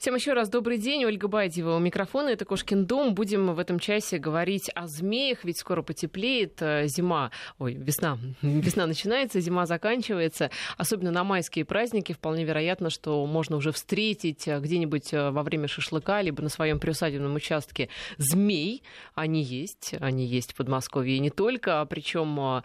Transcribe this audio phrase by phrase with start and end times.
[0.00, 1.04] Всем еще раз добрый день.
[1.04, 2.30] Ольга Байдева у микрофона.
[2.30, 3.14] Это Кошкин дом.
[3.14, 7.30] Будем в этом часе говорить о змеях, ведь скоро потеплеет э, зима.
[7.58, 8.16] Ой, весна.
[8.40, 10.50] Весна начинается, зима заканчивается.
[10.78, 15.68] Особенно на майские праздники вполне вероятно, что можно уже встретить э, где-нибудь э, во время
[15.68, 18.82] шашлыка, либо на своем приусадебном участке змей.
[19.14, 19.92] Они есть.
[20.00, 21.84] Они есть в Подмосковье и не только.
[21.84, 22.62] Причем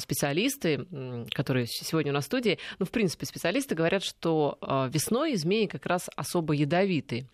[0.00, 0.84] специалисты,
[1.32, 4.58] которые сегодня у нас в студии, ну, в принципе, специалисты говорят, что
[4.92, 7.26] весной змеи как раз особо едят ядовитые.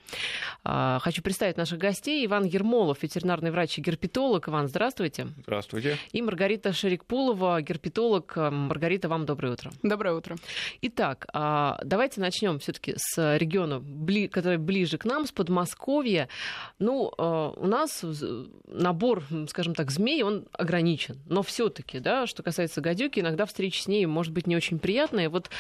[0.65, 2.25] А, хочу представить наших гостей.
[2.27, 4.49] Иван Ермолов, ветеринарный врач и герпетолог.
[4.49, 5.29] Иван, здравствуйте.
[5.43, 5.97] Здравствуйте.
[6.13, 8.37] И Маргарита Шерикпулова, герпетолог.
[8.37, 9.71] Маргарита, вам доброе утро.
[9.83, 10.37] Доброе утро.
[10.83, 13.83] Итак, а, давайте начнем все-таки с региона,
[14.31, 16.29] который ближе к нам, с Подмосковья.
[16.79, 18.05] Ну, а, у нас
[18.67, 21.19] набор, скажем так, змей, он ограничен.
[21.27, 25.29] Но все-таки, да, что касается гадюки, иногда встреча с ней может быть не очень приятная.
[25.29, 25.51] Вот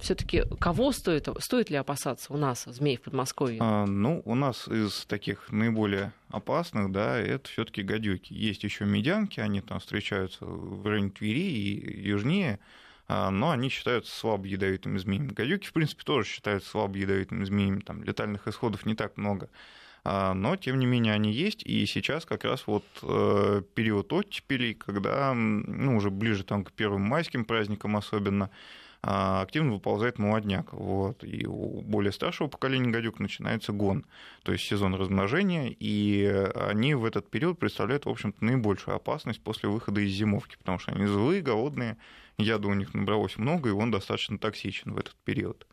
[0.00, 2.61] все-таки кого стоит, стоит ли опасаться у нас?
[2.66, 3.58] Нас змей в Подмосковье?
[3.60, 8.32] А, ну, у нас из таких наиболее опасных, да, это все таки гадюки.
[8.32, 12.58] Есть еще медянки, они там встречаются в районе Твери и южнее,
[13.08, 15.28] а, но они считаются слабо ядовитыми змеями.
[15.28, 19.48] Гадюки, в принципе, тоже считаются слабо ядовитыми змеями, там летальных исходов не так много.
[20.04, 24.74] А, но, тем не менее, они есть, и сейчас как раз вот э, период оттепелей,
[24.74, 28.50] когда, ну, уже ближе там к первым майским праздникам особенно,
[29.02, 30.72] активно выползает молодняк.
[30.72, 31.24] Вот.
[31.24, 34.06] И у более старшего поколения гадюк начинается гон,
[34.42, 39.68] то есть сезон размножения, и они в этот период представляют, в общем-то, наибольшую опасность после
[39.68, 41.96] выхода из зимовки, потому что они злые, голодные,
[42.38, 45.66] яда у них набралось много, и он достаточно токсичен в этот период.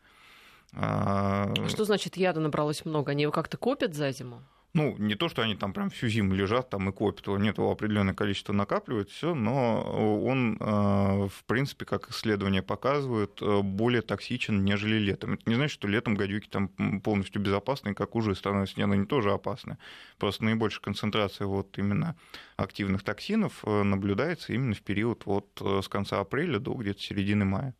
[0.72, 3.12] А, что значит яда набралось много?
[3.12, 4.42] Они его как-то копят за зиму?
[4.72, 7.58] Ну, не то, что они там прям всю зиму лежат там и копят, его нет,
[7.58, 9.82] его определенное количество накапливает, все, но
[10.22, 15.34] он, э, в принципе, как исследования показывают, э, более токсичен, нежели летом.
[15.34, 16.68] Это не значит, что летом гадюки там
[17.00, 19.76] полностью безопасны, как уже становятся, нет, они тоже опасны.
[20.18, 22.16] Просто наибольшая концентрация вот именно
[22.56, 27.74] активных токсинов э, наблюдается именно в период вот с конца апреля до где-то середины мая.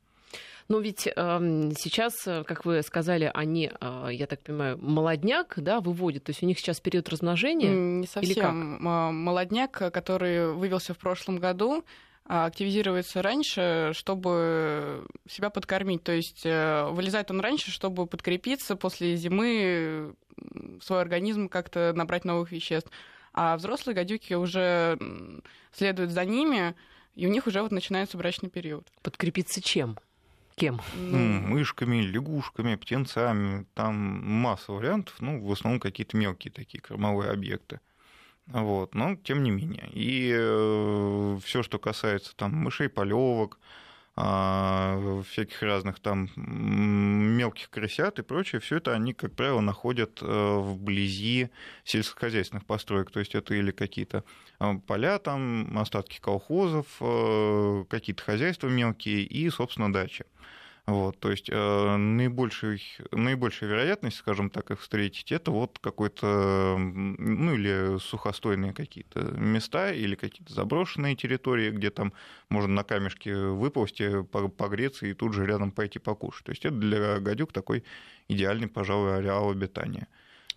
[0.70, 1.12] Но ведь э,
[1.76, 6.22] сейчас, как вы сказали, они, э, я так понимаю, молодняк, да, выводят.
[6.22, 7.75] То есть у них сейчас период размножения?
[7.75, 8.31] Не совсем.
[8.31, 8.53] Или как?
[8.53, 11.84] Молодняк, который вывелся в прошлом году,
[12.25, 16.04] а, активизируется раньше, чтобы себя подкормить.
[16.04, 20.14] То есть э, вылезает он раньше, чтобы подкрепиться после зимы,
[20.80, 22.92] свой организм как-то набрать новых веществ.
[23.32, 24.97] А взрослые гадюки уже
[25.72, 26.76] следуют за ними,
[27.16, 28.86] и у них уже вот начинается брачный период.
[29.03, 29.98] Подкрепиться чем?
[30.60, 30.81] Кем?
[30.94, 33.66] Ну, мышками, лягушками, птенцами.
[33.75, 37.81] Там масса вариантов, ну, в основном какие-то мелкие такие кормовые объекты.
[38.47, 39.88] Вот, но тем не менее.
[39.93, 43.59] И э, все, что касается там мышей, полевок,
[44.16, 46.28] а, всяких разных там
[47.41, 51.49] мелких крысят и прочее, все это они, как правило, находят э, вблизи
[51.84, 53.11] сельскохозяйственных построек.
[53.11, 54.25] То есть это или какие-то
[54.61, 56.87] э, поля, там, остатки колхозов,
[57.89, 60.25] какие-то хозяйства мелкие и, собственно, дачи.
[60.91, 62.77] Вот, то есть э, наибольшая,
[63.12, 70.17] наибольшая вероятность, скажем так, их встретить, это вот какой-то, ну или сухостойные какие-то места, или
[70.17, 72.12] какие-то заброшенные территории, где там
[72.49, 76.47] можно на камешке выползти, погреться и тут же рядом пойти покушать.
[76.47, 77.84] То есть это для гадюк такой
[78.27, 80.09] идеальный, пожалуй, ареал обитания.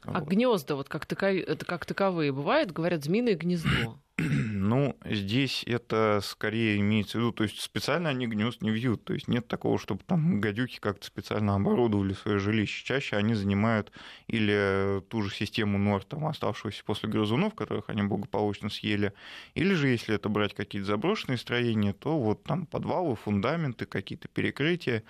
[0.06, 0.30] А вот.
[0.30, 4.00] гнезда вот как, таковые, как таковые бывают, говорят, змеиное гнездо.
[4.64, 9.14] Ну, здесь это скорее имеется в виду, то есть специально они гнезд не вьют, то
[9.14, 12.86] есть нет такого, чтобы там гадюки как-то специально оборудовали свое жилище.
[12.86, 13.92] Чаще они занимают
[14.28, 19.14] или ту же систему нор, там, оставшуюся после грызунов, которых они благополучно съели,
[19.56, 25.04] или же, если это брать какие-то заброшенные строения, то вот там подвалы, фундаменты, какие-то перекрытия,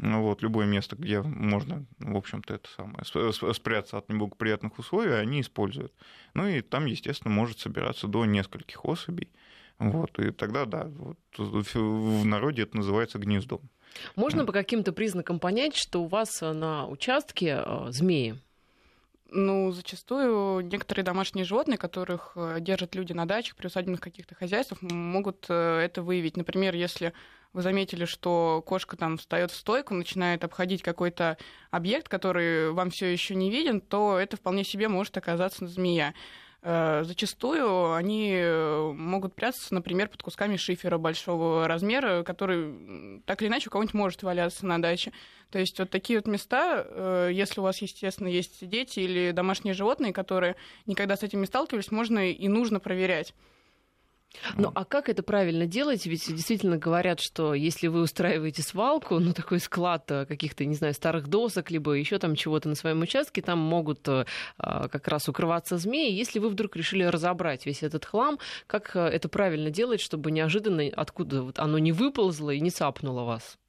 [0.00, 3.04] вот, любое место, где можно, в общем-то, это самое,
[3.54, 5.92] спрятаться от неблагоприятных условий, они используют.
[6.34, 9.28] Ну и там, естественно, может собираться до нескольких особей.
[9.78, 13.60] Вот, и тогда, да, вот, в народе это называется гнездом.
[14.14, 18.38] Можно по каким-то признакам понять, что у вас на участке э, змеи?
[19.32, 24.82] Ну, зачастую некоторые домашние животные, которых э, держат люди на дачах, при усадебных каких-то хозяйствах,
[24.82, 26.36] могут э, это выявить.
[26.36, 27.12] Например, если
[27.52, 31.36] вы заметили, что кошка там встает в стойку, начинает обходить какой-то
[31.70, 36.14] объект, который вам все еще не виден, то это вполне себе может оказаться змея.
[36.62, 43.48] Э, зачастую они э, могут прятаться, например, под кусками шифера большого размера, который так или
[43.48, 45.12] иначе у кого-нибудь может валяться на даче.
[45.50, 49.72] То есть вот такие вот места, э, если у вас, естественно, есть дети или домашние
[49.72, 53.34] животные, которые никогда с этим не сталкивались, можно и нужно проверять.
[54.56, 56.06] Ну, а как это правильно делать?
[56.06, 60.94] Ведь действительно говорят, что если вы устраиваете свалку, ну, такой склад э, каких-то, не знаю,
[60.94, 64.24] старых досок, либо еще там чего-то на своем участке, там могут э,
[64.58, 66.12] а, как раз укрываться змеи.
[66.12, 70.84] Если вы вдруг решили разобрать весь этот хлам, как э, это правильно делать, чтобы неожиданно
[70.94, 73.59] откуда оно не выползло и не цапнуло вас?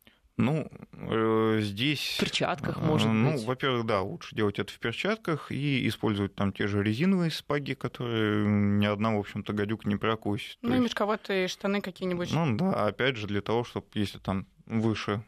[0.41, 2.15] Ну, э, здесь...
[2.17, 3.41] В перчатках, может ну, быть.
[3.41, 7.73] Ну, во-первых, да, лучше делать это в перчатках и использовать там те же резиновые спаги,
[7.73, 10.57] которые ни одна, в общем-то, гадюк не прокусит.
[10.61, 10.83] Ну, и есть...
[10.83, 12.31] мешковатые штаны какие-нибудь.
[12.33, 15.23] Ну, да, опять же, для того, чтобы, если там выше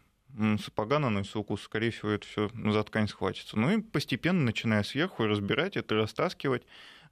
[0.63, 3.57] сапога наносится укус, скорее всего, это все за ткань схватится.
[3.57, 6.63] Ну и постепенно, начиная сверху, разбирать это, растаскивать.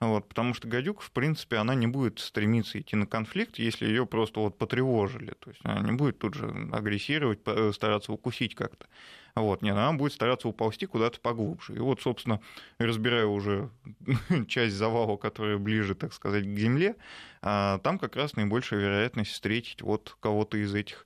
[0.02, 4.08] Вот, потому что гадюка, в принципе, она не будет стремиться идти на конфликт, если ее
[4.08, 5.36] просто вот потревожили.
[5.40, 7.40] То есть она не будет тут же агрессировать,
[7.74, 8.88] стараться укусить как-то.
[9.36, 11.76] Вот, нет, она будет стараться уползти куда-то поглубже.
[11.76, 12.42] И вот, собственно,
[12.80, 13.70] разбирая уже
[14.48, 16.96] часть завала, которая ближе, так сказать, к земле,
[17.44, 21.06] а, там как раз наибольшая вероятность встретить вот кого-то из этих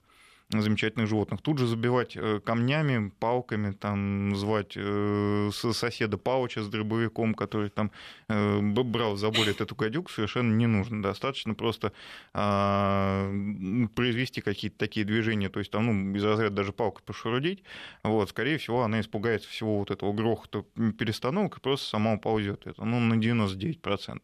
[0.50, 1.42] замечательных животных.
[1.42, 7.92] Тут же забивать э, камнями, палками, там, звать э, соседа Павловича с дробовиком, который там
[8.30, 11.02] э, брал, заборит эту гадюку, совершенно не нужно.
[11.02, 11.94] Достаточно просто
[12.34, 13.32] а,
[13.96, 17.64] произвести какие-то такие движения, то есть там, ну, из разряда даже палкой пошурудить,
[18.04, 20.64] вот, скорее всего, она испугается всего вот этого грохота
[20.98, 22.68] перестановок и просто сама уползет.
[22.68, 24.22] Это, ну, на 99%.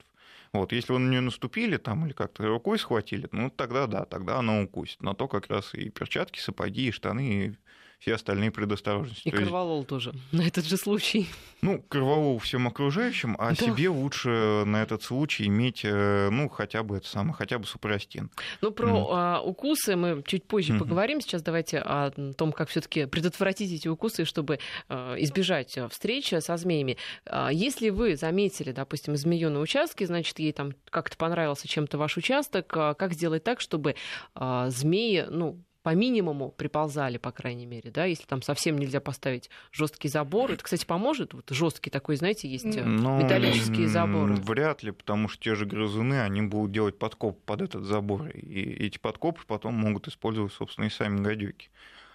[0.53, 4.39] Вот, если вы на нее наступили там или как-то рукой схватили, ну тогда да, тогда
[4.39, 5.01] она укусит.
[5.01, 7.57] На то как раз и перчатки, сапоги, и штаны, и
[8.01, 9.27] все остальные предосторожности.
[9.27, 9.89] И корвалол есть...
[9.89, 11.29] тоже, на этот же случай.
[11.61, 13.55] Ну, корвалол всем окружающим, а да.
[13.55, 18.31] себе лучше на этот случай иметь, э, ну, хотя бы это самое, хотя бы супрастин.
[18.61, 19.07] Ну, про mm.
[19.11, 20.79] а, укусы мы чуть позже mm-hmm.
[20.79, 21.21] поговорим.
[21.21, 24.57] Сейчас давайте о том, как все таки предотвратить эти укусы, чтобы
[24.89, 26.97] а, избежать встречи со змеями.
[27.27, 32.17] А, если вы заметили, допустим, змею на участке, значит, ей там как-то понравился чем-то ваш
[32.17, 33.95] участок, как сделать так, чтобы
[34.35, 40.09] змеи, ну, по минимуму приползали, по крайней мере, да, если там совсем нельзя поставить жесткий
[40.09, 40.51] забор.
[40.51, 41.33] Это, кстати, поможет.
[41.33, 44.35] Вот жесткий такой, знаете, есть э, Но ну, металлические заборы.
[44.35, 48.27] Вряд ли, потому что те же грызуны, они будут делать подкоп под этот забор.
[48.27, 51.69] И эти подкопы потом могут использовать, собственно, и сами гадюки.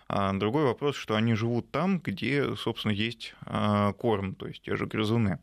[0.08, 4.76] А другой вопрос, что они живут там, где, собственно, есть а, корм, то есть те
[4.76, 5.40] же грызуны.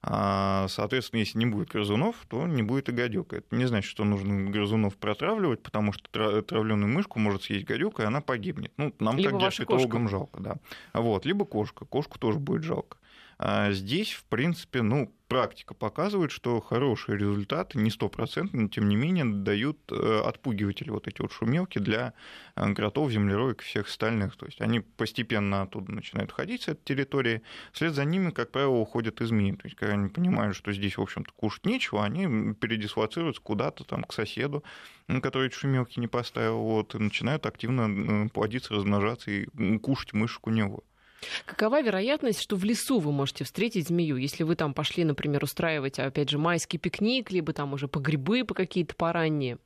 [0.00, 3.36] А, соответственно, если не будет грызунов, то не будет и гадюка.
[3.36, 8.06] Это не значит, что нужно грызунов протравливать, потому что травленную мышку может съесть гадюка, и
[8.06, 8.72] она погибнет.
[8.76, 10.40] Ну, нам, Либо как диабетологам, жалко.
[10.40, 10.56] Да.
[10.92, 11.26] Вот.
[11.26, 11.84] Либо кошка.
[11.84, 12.98] Кошку тоже будет жалко.
[13.38, 18.96] А здесь, в принципе, ну, практика показывает, что хорошие результаты, не стопроцентные, но тем не
[18.96, 22.14] менее дают э, отпугиватели, вот эти вот шумелки для
[22.56, 24.36] э, кротов, землероек и всех остальных.
[24.36, 27.42] То есть они постепенно оттуда начинают ходить с этой территории,
[27.72, 29.52] вслед за ними, как правило, уходят и змеи.
[29.52, 34.04] То есть когда они понимают, что здесь, в общем-то, кушать нечего, они передислоцируются куда-то там
[34.04, 34.64] к соседу,
[35.22, 40.50] который шумелки не поставил, вот, и начинают активно э, плодиться, размножаться и кушать мышек у
[40.50, 40.82] него.
[41.46, 45.98] Какова вероятность, что в лесу вы можете встретить змею, если вы там пошли, например, устраивать,
[45.98, 49.58] опять же, майский пикник, либо там уже по грибы, по какие-то поранние?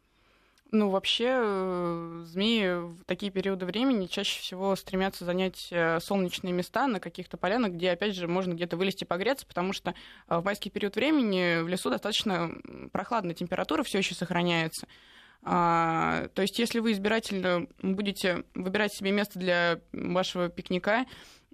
[0.74, 6.86] Ну, вообще, э, змеи в такие периоды времени чаще всего стремятся занять э, солнечные места
[6.86, 10.70] на каких-то полянах, где, опять же, можно где-то вылезти погреться, потому что э, в майский
[10.70, 12.52] период времени в лесу достаточно
[12.90, 14.88] прохладная температура все еще сохраняется.
[15.42, 21.04] А, то есть, если вы избирательно будете выбирать себе место для вашего пикника,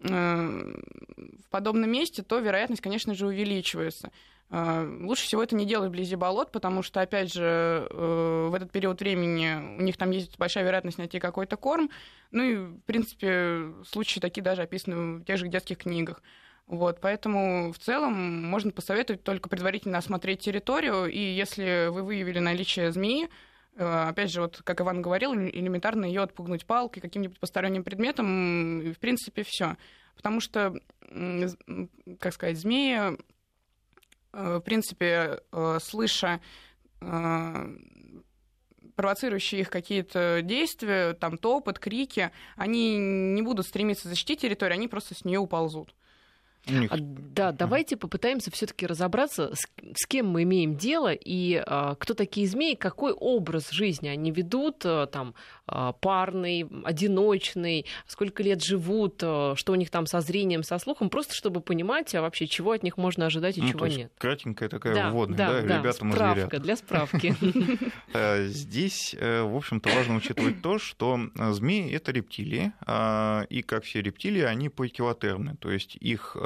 [0.03, 4.11] в подобном месте, то вероятность, конечно же, увеличивается.
[4.51, 8.71] Э, лучше всего это не делать вблизи болот, потому что, опять же, э, в этот
[8.71, 11.91] период времени у них там есть большая вероятность найти какой-то корм.
[12.31, 16.23] Ну и, в принципе, случаи такие даже описаны в тех же детских книгах.
[16.67, 22.93] Вот, поэтому в целом можно посоветовать только предварительно осмотреть территорию, и если вы выявили наличие
[22.93, 23.31] змеи, Э,
[23.79, 28.99] опять же, вот как Иван говорил, элементарно ее отпугнуть палкой, каким-нибудь посторонним предметом, и, в
[28.99, 29.77] принципе, все.
[30.17, 30.75] Потому что,
[32.19, 33.17] как сказать, змеи,
[34.33, 36.41] э, в принципе, э, слыша
[38.99, 45.15] провоцирующие их какие-то действия, там топот, крики, они не будут стремиться защитить территорию, они просто
[45.15, 45.95] с нее уползут.
[46.67, 46.93] Них...
[46.93, 52.15] А, да, давайте попытаемся все-таки разобраться, с, с кем мы имеем дело и а, кто
[52.15, 55.35] такие змеи, какой образ жизни они ведут, а, там
[55.69, 61.11] а, парный, одиночный, сколько лет живут, а, что у них там со зрением, со слухом,
[61.11, 64.11] просто чтобы понимать а, вообще, чего от них можно ожидать и ну, чего нет.
[64.17, 67.35] Кратенькая такая да, вводная, да, да, да ребятам справка, для справки.
[68.15, 72.73] Э, здесь, в общем-то, важно учитывать то, что змеи— это рептилии,
[73.51, 76.37] и как все рептилии, они поикилотермны, то есть их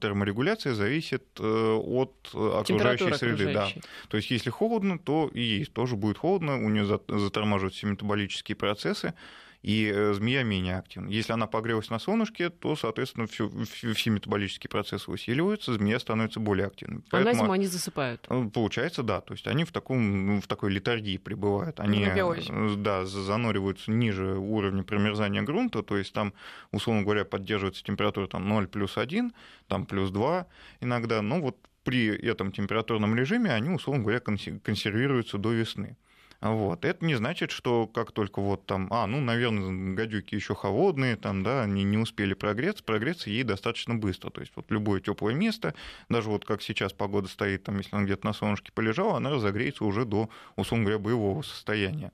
[0.00, 3.52] терморегуляция зависит э, от окружающей среды.
[3.52, 3.68] Да.
[4.08, 8.56] То есть если холодно, то и есть тоже будет холодно, у нее затормаживают все метаболические
[8.56, 9.14] процессы
[9.62, 11.08] и э, змея менее активна.
[11.10, 13.50] Если она погрелась на солнышке, то, соответственно, все,
[13.94, 17.02] все метаболические процессы усиливаются, змея становится более активной.
[17.10, 18.26] А на зиму они засыпают?
[18.30, 19.20] Э, получается, да.
[19.20, 21.78] То есть они в, таком, ну, в такой литургии пребывают.
[21.78, 26.32] Они э, да, занориваются ниже уровня промерзания грунта, то есть там,
[26.72, 29.32] условно говоря, поддерживается температура там, 0 плюс 1,
[29.68, 30.46] там плюс 2
[30.80, 31.20] иногда.
[31.20, 35.96] Но вот при этом температурном режиме они, условно говоря, консервируются до весны.
[36.40, 36.86] Вот.
[36.86, 41.42] Это не значит, что как только вот там, а, ну, наверное, гадюки еще холодные, там,
[41.42, 44.30] да, они не успели прогреться, прогреться ей достаточно быстро.
[44.30, 45.74] То есть вот любое теплое место,
[46.08, 49.84] даже вот как сейчас погода стоит, там, если она где-то на солнышке полежала, она разогреется
[49.84, 52.10] уже до, условно говоря, боевого состояния.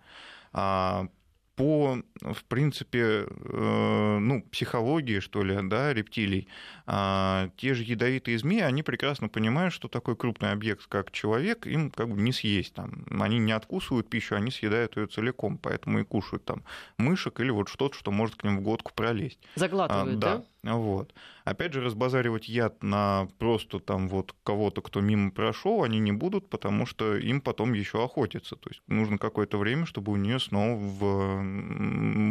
[1.57, 6.49] По, в принципе, э, ну, психологии, что ли, да, рептилий,
[6.87, 11.91] а, те же ядовитые змеи, они прекрасно понимают, что такой крупный объект, как человек, им
[11.91, 12.75] как бы не съесть.
[12.75, 13.07] Там.
[13.11, 16.63] Они не откусывают пищу, они съедают ее целиком, поэтому и кушают там
[16.99, 19.41] мышек или вот что-то, что может к ним в глотку пролезть.
[19.55, 20.37] Заглатывают, а, да?
[20.63, 20.75] да?
[20.75, 21.15] Вот.
[21.45, 26.49] Опять же, разбазаривать яд на просто там вот кого-то, кто мимо прошел, они не будут,
[26.51, 28.57] потому что им потом еще охотиться.
[28.57, 31.43] То есть нужно какое-то время, чтобы у нее снова в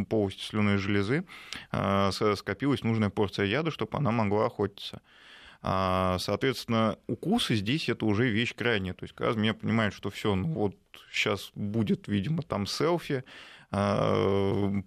[0.10, 1.26] полости слюной железы
[1.72, 5.02] а, скопилась нужная порция яда, чтобы она могла охотиться.
[5.62, 8.94] А, соответственно, укусы здесь это уже вещь крайняя.
[8.94, 10.76] То есть, когда змея понимает, что все, ну вот
[11.12, 13.24] сейчас будет, видимо, там селфи,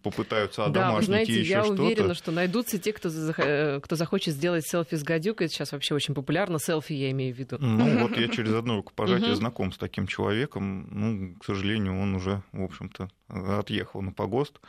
[0.02, 1.82] попытаются одомашнить да, знаете, еще я что-то.
[1.82, 5.46] уверена, что найдутся те, кто, э, кто захочет сделать селфи с гадюкой.
[5.46, 6.58] Это сейчас вообще очень популярно.
[6.58, 7.56] Селфи я имею в виду.
[7.60, 10.88] Ну, вот я через одно рукопожатие знаком с таким человеком.
[10.90, 14.60] Ну, к сожалению, он уже, в общем-то, отъехал на погост.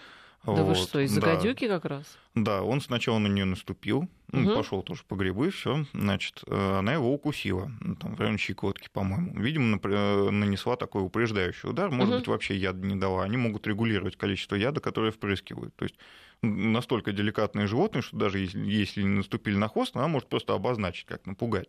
[0.46, 0.68] Да вот.
[0.68, 1.36] вы что, из-за да.
[1.36, 2.18] гадюки как раз?
[2.34, 4.56] Да, он сначала на нее наступил, угу.
[4.56, 8.88] пошел тоже по грибы, все, значит, э, она его укусила, ну, там, в районе щекотки,
[8.92, 9.38] по-моему.
[9.40, 12.20] Видимо, э, нанесла такой упреждающий удар, может угу.
[12.20, 13.24] быть, вообще яд не дала.
[13.24, 15.76] Они могут регулировать количество яда, которое впрыскивают.
[15.76, 15.96] То есть
[16.42, 21.26] настолько деликатные животные, что даже если, если наступили на хвост, она может просто обозначить, как
[21.26, 21.68] напугать.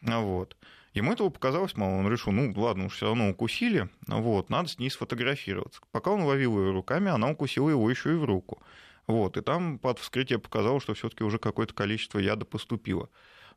[0.00, 0.56] Вот.
[0.98, 4.80] Ему этого показалось мало, он решил, ну ладно, уж все равно укусили, вот, надо с
[4.80, 5.80] ней сфотографироваться.
[5.92, 8.60] Пока он ловил ее руками, она укусила его еще и в руку.
[9.06, 13.08] Вот, и там под вскрытие показалось, что все-таки уже какое-то количество яда поступило.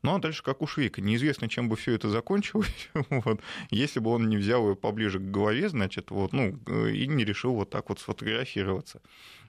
[0.02, 1.00] Ну а дальше как у Швейка.
[1.00, 5.22] Неизвестно, чем бы все это закончилось, вот, если бы он не взял ее поближе к
[5.22, 6.56] голове, значит, вот, ну,
[6.86, 9.02] и не решил вот так вот сфотографироваться.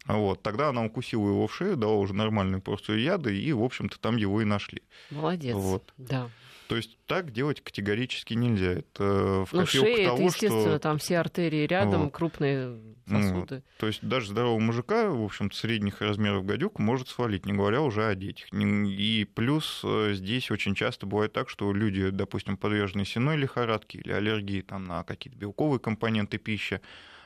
[0.07, 3.99] Вот, тогда она укусила его в шею, дала уже нормальную порцию яда, и, в общем-то,
[3.99, 4.81] там его и нашли.
[5.11, 5.55] Молодец.
[5.55, 5.93] Вот.
[5.97, 6.31] Да.
[6.73, 8.71] То есть так делать категорически нельзя.
[8.71, 10.79] Это в ну, шея, того, это, естественно, что...
[10.79, 12.13] там все артерии рядом, вот.
[12.13, 13.55] крупные сосуды.
[13.57, 13.63] Вот.
[13.77, 18.07] То есть даже здорового мужика, в общем-то, средних размеров гадюк может свалить, не говоря уже
[18.07, 18.47] о детях.
[18.51, 24.11] И плюс э, здесь очень часто бывает так, что люди, допустим, подвержены сеной лихорадке или
[24.11, 26.81] аллергии там, на какие-то белковые компоненты пищи,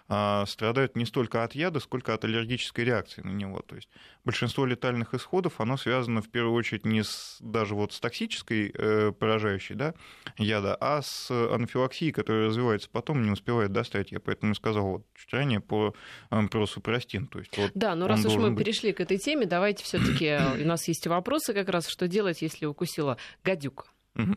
[0.07, 3.59] страдают не столько от яда, сколько от аллергической реакции на него.
[3.59, 3.89] То есть
[4.23, 9.11] большинство летальных исходов, оно связано в первую очередь не с, даже вот с токсической э,
[9.11, 9.93] поражающей да,
[10.37, 14.11] яда, а с анафилаксией, которая развивается потом, не успевает достать.
[14.11, 15.93] Я поэтому сказал вот, чуть ранее по,
[16.31, 17.27] э, про супрастин.
[17.27, 18.65] То есть, вот да, но раз уж мы быть...
[18.65, 22.07] перешли к этой теме, давайте все таки э, у нас есть вопросы как раз, что
[22.07, 23.85] делать, если укусила гадюка.
[24.15, 24.35] Угу.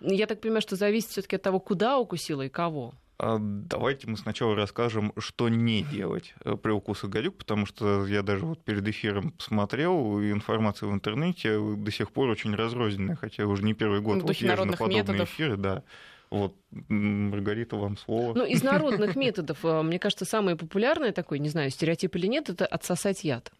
[0.00, 2.94] Я так понимаю, что зависит все-таки от того, куда укусила и кого.
[3.20, 8.22] А давайте мы сначала расскажем, что не делать э, при укусах гадюк, потому что я
[8.22, 13.64] даже вот перед эфиром посмотрел, информация в интернете до сих пор очень разрозненная, хотя уже
[13.64, 15.28] не первый год вот езжу на подобные методов.
[15.30, 15.82] эфиры, да.
[16.30, 16.54] Вот,
[16.88, 18.34] Маргарита, вам слово.
[18.34, 22.50] Ну, из народных методов, э, мне кажется, самый популярный такой, не знаю, стереотип или нет,
[22.50, 23.50] это отсосать яд.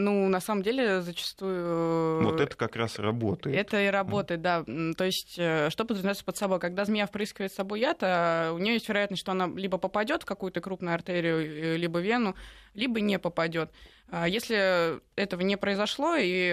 [0.00, 2.20] Ну, на самом деле, зачастую...
[2.20, 3.56] Э, вот это как раз работает.
[3.56, 4.62] Это и работает, да.
[4.62, 6.60] То есть, э, что подразумевается под собой?
[6.60, 10.22] Когда змея впрыскивает с собой яд, а у нее есть вероятность, что она либо попадет
[10.22, 12.36] в какую-то крупную артерию, э, либо вену,
[12.74, 13.72] либо не попадет.
[14.08, 16.46] А если этого не произошло, и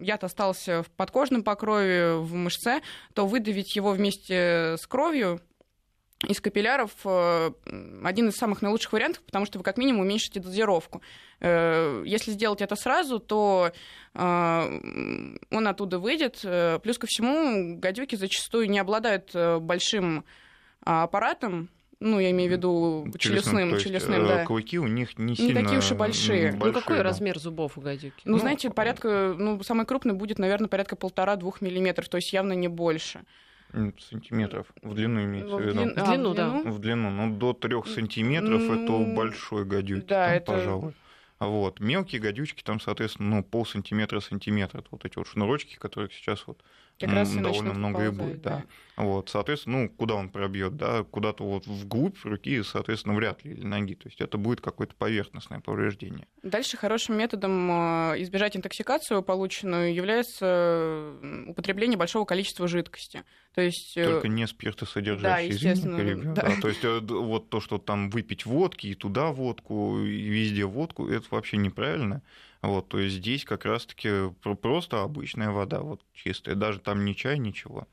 [0.00, 2.80] яд остался в подкожном покрове, в мышце,
[3.12, 5.40] то выдавить его вместе с кровью
[6.28, 7.50] из капилляров э,
[8.04, 11.00] один из самых наилучших вариантов, потому что вы как минимум уменьшите дозировку.
[11.40, 13.72] Э, если сделать это сразу, то
[14.14, 14.20] э,
[15.50, 16.44] он оттуда выйдет.
[16.82, 20.24] Плюс ко всему, гадюки зачастую не обладают большим
[20.82, 21.68] аппаратом,
[22.00, 24.44] ну, я имею в виду челюстным, челюстным, челюстным да.
[24.46, 26.52] Клыки у них не сильно Не такие уж и большие.
[26.52, 27.02] большие ну, какой да.
[27.02, 28.22] размер зубов у гадюки?
[28.24, 32.54] Ну, ну, знаете, порядка, ну, самый крупный будет, наверное, порядка полтора-двух миллиметров, то есть явно
[32.54, 33.20] не больше
[33.98, 34.66] сантиметров.
[34.82, 35.84] В длину имеется в, виду.
[35.84, 36.62] В длину, да.
[36.64, 37.10] В длину.
[37.10, 40.52] Ну, до трех сантиметров это большой гадюк, да, там, это...
[40.52, 40.94] пожалуй.
[41.38, 41.80] Вот.
[41.80, 44.84] Мелкие гадючки, там, соответственно, ну, пол сантиметра, сантиметра.
[44.90, 46.62] Вот эти вот шнурочки, которые сейчас вот
[47.00, 48.50] как раз довольно много и будет, да.
[48.50, 48.64] да.
[49.02, 53.64] Вот, соответственно, ну, куда он пробьет, да, куда-то вот вглубь руки, соответственно, вряд ли, или
[53.64, 53.94] ноги.
[53.94, 56.26] То есть это будет какое-то поверхностное повреждение.
[56.42, 61.14] Дальше хорошим методом э, избежать интоксикацию полученную является
[61.46, 63.24] употребление большого количества жидкости.
[63.54, 63.96] То есть...
[63.96, 66.42] э, Только не спиртосодержащие, да, естественно, перебью, да.
[66.42, 66.60] да.
[66.60, 71.08] То есть э, вот то, что там выпить водки, и туда водку, и везде водку,
[71.08, 72.22] это вообще неправильно.
[72.62, 77.16] Вот, то есть здесь как раз-таки про- просто обычная вода, вот чистая, даже там не
[77.16, 77.88] чай, ничего.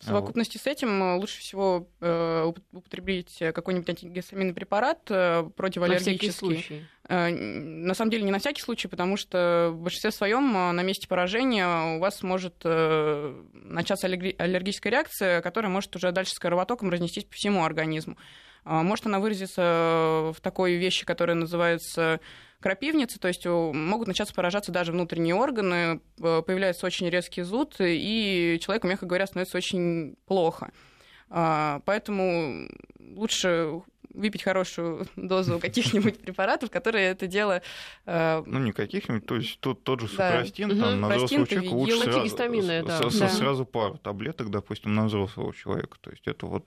[0.00, 5.42] В совокупности с этим э, лучше всего э, уп- употребить какой-нибудь антигистаминный препарат э, На
[5.44, 6.30] всякий противоаллергический.
[6.32, 6.84] случай.
[7.08, 10.82] Э, На самом деле не на всякий случай, потому что в большинстве своем э, на
[10.82, 16.38] месте поражения у вас может э, начаться аллерги- аллергическая реакция, которая может уже дальше с
[16.38, 18.18] кровотоком разнестись по всему организму.
[18.64, 22.20] А Может она выразиться в такой вещи, которая называется
[22.60, 27.74] крапивница, то есть у- могут начаться поражаться даже внутренние органы, э, появляется очень резкий зуд,
[27.80, 30.70] и человеку, мягко говоря, становится очень плохо.
[31.28, 32.68] А, Поэтому
[32.98, 33.82] лучше
[34.14, 37.60] выпить хорошую дозу каких-нибудь препаратов, которые это дело
[38.06, 40.30] э, Ну, не каких-нибудь, то есть тот, тот же Да.
[40.30, 40.80] супрастин, Мгм.
[40.80, 42.36] там, на взрослого человека лучше сразу,
[42.86, 43.10] да.
[43.10, 43.28] с- Да.
[43.28, 45.98] сразу пару таблеток, допустим, на взрослого человека.
[46.00, 46.64] То есть это вот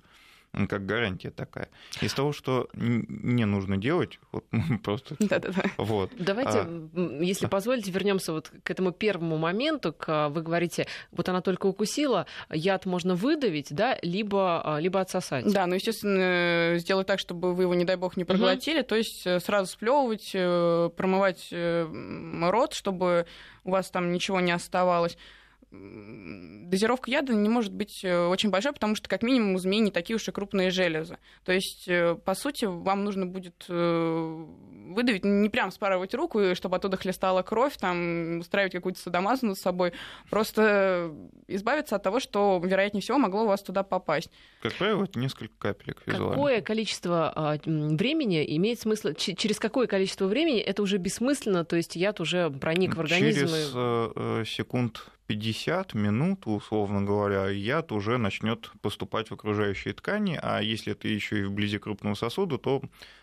[0.70, 1.70] как гарантия такая.
[2.01, 4.46] Из того, что не нужно делать, вот
[4.84, 5.63] просто Да-да-да.
[5.77, 6.12] вот.
[6.18, 9.94] Давайте, А, если позволите, вернемся вот к этому первому моменту.
[9.94, 15.51] К, вы говорите, вот она только укусила, яд можно выдавить, да, либо, а, либо отсосать.
[15.51, 19.25] Да, ну, естественно, сделать так, чтобы вы его, не дай бог, не проглотили, то есть
[19.25, 21.88] э, сразу сплевывать, э, промывать э,
[22.50, 23.25] рот, чтобы
[23.63, 25.18] у вас там ничего не оставалось.
[25.70, 29.92] Дозировка яда не может быть э, очень большой, потому что, как минимум, у змей не
[29.92, 31.18] такие уж и крупные железы.
[31.44, 34.46] То есть, э, по сути, вам нужно будет э,
[34.90, 39.92] выдавить, не прям спарывать руку, чтобы оттуда хлестала кровь, там, устраивать какую-то садомазу над собой.
[40.30, 41.14] Просто
[41.48, 44.30] избавиться от того, что, вероятнее всего, могло у вас туда попасть.
[44.62, 46.30] Как правило, это несколько капелек визуально.
[46.30, 51.98] Какое количество а, времени имеет смысл, через какое количество времени это уже бессмысленно, то есть
[51.98, 53.48] яд уже проник в организм?
[53.48, 60.61] Через и- секунд 50 минут, условно говоря, яд уже начнет поступать в окружающие ткани, а
[60.61, 62.81] если это еще и вблизи крупного сосуда, то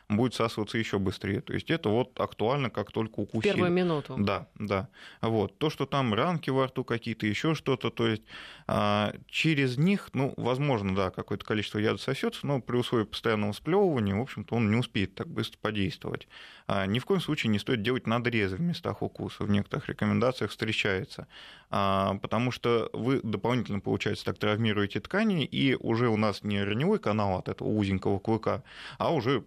[0.08, 1.40] будет всасываться еще быстрее.
[1.40, 3.52] То есть это вот актуально, как только укусили.
[3.52, 4.16] первую минуту.
[4.18, 4.88] Да, да.
[5.22, 5.58] Вот.
[5.58, 8.22] То, что там ранки во рту какие-то, еще что-то, то есть
[8.66, 14.14] а, через них, ну, возможно, да, какое-то количество яда сосется, но при условии постоянного сплевывания,
[14.14, 16.28] в общем-то, он не успеет так быстро подействовать.
[16.66, 19.44] А, ни в коем случае не стоит делать надрезы в местах укуса.
[19.44, 21.26] В некоторых рекомендациях встречается.
[21.70, 26.98] А, потому что вы дополнительно, получается, так травмируете ткани, и уже у нас не раневой
[26.98, 28.62] канал от этого узенького клыка,
[28.98, 29.42] а уже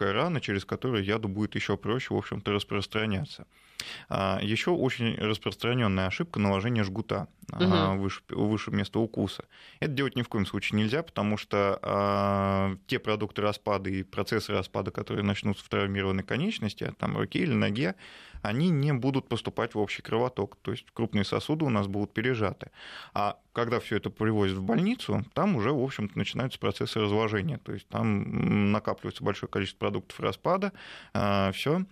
[0.00, 3.46] широкая рана, через которую яду будет еще проще, в общем-то, распространяться.
[4.08, 9.44] Еще очень распространенная ошибка наложения жгута а, выше, выше места укуса.
[9.80, 14.52] Это делать ни в коем случае нельзя, потому что а, те продукты распада и процессы
[14.52, 17.94] распада, которые начнутся в травмированной конечности, а там руке или ноге,
[18.42, 22.70] они не будут поступать в общий кровоток, то есть крупные сосуды у нас будут пережаты.
[23.12, 27.72] А когда все это привозят в больницу, там уже, в общем-то, начинаются процессы разложения, то
[27.72, 30.72] есть там накапливается большое количество продуктов распада,
[31.12, 31.84] все.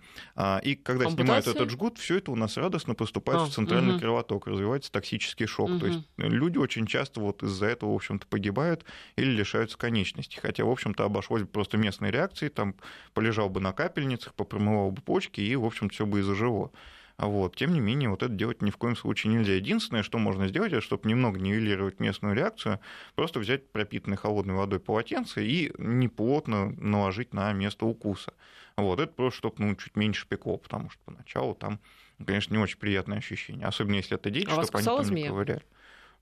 [0.63, 1.11] И когда Ампутация?
[1.11, 3.99] снимают этот жгут, все это у нас радостно поступает А, в центральный мгм.
[3.99, 5.69] кровоток, развивается токсический шок.
[5.69, 5.79] Мгм.
[5.79, 10.39] То есть люди очень часто вот из-за этого, в общем-то, погибают или лишаются конечностей.
[10.39, 12.75] Хотя, в общем-то, обошлось бы просто местной реакцией, там
[13.13, 16.71] полежал бы на капельницах, попромывал бы почки, и, в общем, все бы и зажило.
[17.19, 17.57] Вот.
[17.57, 19.53] Тем не менее, вот это делать ни в коем случае нельзя.
[19.53, 22.79] Единственное, что можно сделать, это чтобы немного нивелировать местную реакцию,
[23.15, 28.33] просто взять пропитанное холодной водой полотенце и неплотно наложить на место укуса.
[28.77, 29.01] Вот.
[29.01, 31.81] Это просто, чтобы ну, чуть меньше пекло, потому что поначалу там,
[32.25, 33.67] конечно, не очень приятное ощущение.
[33.67, 35.27] Особенно если это дети, А чтобы они там не змея?
[35.27, 35.63] ковыряли.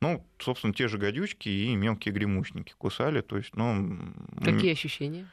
[0.01, 3.21] Ну, собственно, те же гадючки и мелкие гремучники кусали.
[3.21, 3.99] То есть, ну...
[4.43, 5.27] Какие ощущения?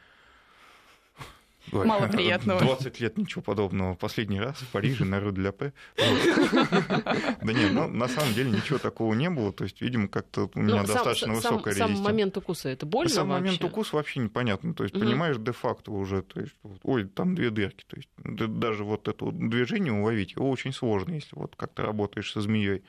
[1.71, 2.59] Ой, Мало приятного.
[2.61, 3.95] 20 лет ничего подобного.
[3.95, 5.73] Последний раз в Париже на Рю для П.
[5.97, 9.51] Да нет, ну, на самом деле ничего такого не было.
[9.51, 12.03] То есть, видимо, как-то у меня Ну, сам- достаточно сам, высокая сам резистентность.
[12.03, 14.73] момент укуса, это больно Сам момент укуса вообще непонятно.
[14.73, 17.83] То есть, понимаешь, де-факто уже, то есть, ой, там две дырки.
[17.87, 22.31] То есть, даже вот это движение уловить, его очень сложно, если вот как ты работаешь
[22.31, 22.83] со змеей.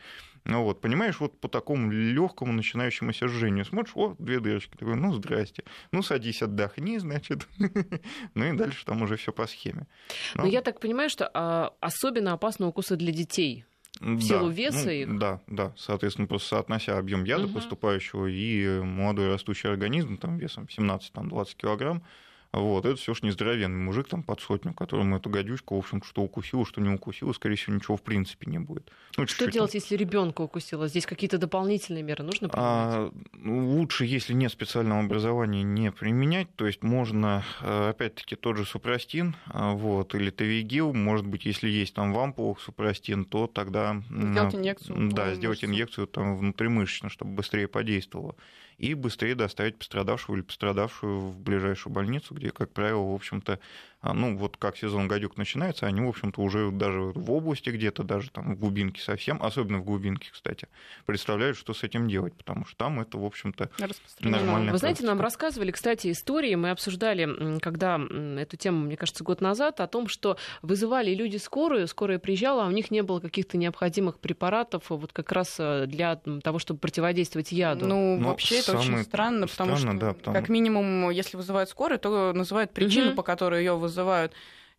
[0.48, 4.76] Ну вот, понимаешь, вот по такому легкому начинающемуся жжению смотришь, о, две дырочки.
[4.76, 5.64] Такой, ну, здрасте.
[5.90, 7.46] Ну, садись, отдохни, значит.
[8.34, 9.86] Ну и дальше там уже все по схеме.
[10.34, 13.64] Но Ну, я так понимаю, что а, особенно опасны укусы для детей.
[14.00, 15.18] да, силу веса ну, их?
[15.18, 15.72] Да, да.
[15.76, 17.54] Соответственно, просто соотнося объем яда Мгм.
[17.54, 22.02] поступающего и молодой растущий организм там, весом 17-20 килограмм,
[22.60, 26.22] Вот, это все ж нездоровенный мужик там под сотню, которому эту гадючку, в общем, что
[26.22, 28.90] укусил, что не укусил, скорее всего, ничего в принципе не будет.
[29.18, 29.80] Ну, что делать, там.
[29.80, 30.88] если ребенка укусило?
[30.88, 32.56] Здесь какие-то дополнительные меры нужно принимать?
[32.56, 33.12] А,
[33.44, 36.48] лучше, если нет специального образования, не применять.
[36.56, 41.68] То есть можно, э, опять-таки, тот же супрастин, а, вот, или тавигил, может быть, если
[41.68, 44.02] есть там в ампулах супрастин, то тогда...
[44.08, 45.10] Сделать инъекцию.
[45.12, 48.34] Да, сделать инъекцию там внутримышечно, чтобы быстрее подействовало
[48.78, 53.58] и быстрее доставить пострадавшего или пострадавшую в ближайшую больницу, где, как правило, в общем-то,
[54.14, 58.30] ну, вот как сезон гадюк начинается, они, в общем-то, уже даже в области где-то, даже
[58.30, 60.68] там в глубинке совсем, особенно в глубинке, кстати,
[61.04, 63.70] представляют, что с этим делать, потому что там это, в общем-то,
[64.20, 64.72] нормально.
[64.72, 68.00] Вы знаете, нам рассказывали, кстати, истории, мы обсуждали, когда
[68.38, 72.68] эту тему, мне кажется, год назад, о том, что вызывали люди скорую, скорая приезжала, а
[72.68, 77.52] у них не было каких-то необходимых препаратов вот как раз э, для того, чтобы противодействовать
[77.52, 77.86] яду.
[77.86, 80.36] Ну, Но вообще это очень странно, потому странно, что, да, потому...
[80.36, 83.16] как минимум, если вызывают скорую, то называют причину, угу.
[83.16, 84.32] по которой ее вызывают вызывают.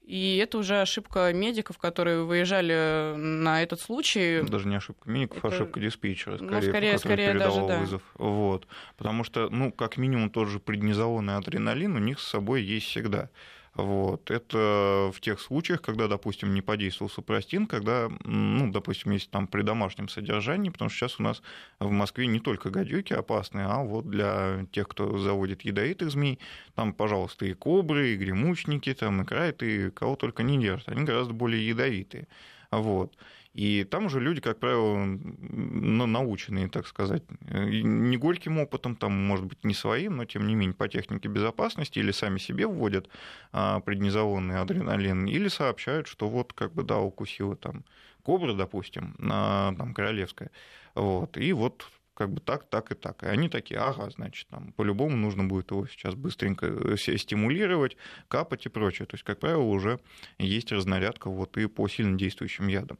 [0.03, 4.41] И это уже ошибка медиков, которые выезжали на этот случай.
[4.41, 5.57] Даже не ошибка медиков, а это...
[5.57, 7.79] ошибка диспетчера, скорее, ну, скорее, скорее даже, да.
[7.79, 8.01] вызов.
[8.13, 8.67] Вот.
[8.95, 13.29] Потому что, ну, как минимум, тот же преднизолонный адреналин у них с собой есть всегда.
[13.77, 14.31] Вот.
[14.31, 19.61] Это в тех случаях, когда, допустим, не подействовал супрастин, когда, ну, допустим, если там при
[19.61, 21.43] домашнем содержании, потому что сейчас у нас
[21.79, 26.39] в Москве не только гадюки опасные, а вот для тех, кто заводит ядовитых змей,
[26.73, 30.89] там, пожалуйста, и кобры, и гремучники, там, и крайт, и кого только не держат.
[30.89, 32.27] Они гораздо более ядовитые.
[32.71, 33.15] Вот.
[33.57, 35.03] И там уже люди, как правило,
[36.05, 40.75] наученные, так сказать, не горьким опытом, там, может быть, не своим, но тем не менее
[40.75, 43.09] по технике безопасности или сами себе вводят
[43.51, 47.83] а, преднизолонный адреналин, или сообщают, что вот как бы да, укусила там
[48.21, 50.51] кобра, допустим, там королевская,
[50.93, 53.21] вот, и вот как бы так, так и так.
[53.21, 57.95] И они такие, ага, значит, там по-любому нужно будет его сейчас быстренько э, стимулировать,
[58.27, 59.05] капать и прочее.
[59.05, 59.99] То есть, как правило, уже
[60.39, 62.97] есть разнарядка вот и по сильно действующим ядам.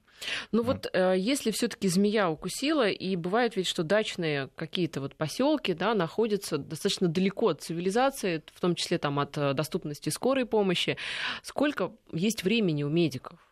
[0.52, 5.16] Ну вот, вот э, если все-таки змея укусила, и бывает ведь, что дачные какие-то вот
[5.16, 10.46] поселки, да, находятся достаточно далеко от цивилизации, в том числе там от э, доступности скорой
[10.46, 10.96] помощи,
[11.42, 13.47] сколько есть времени у медиков?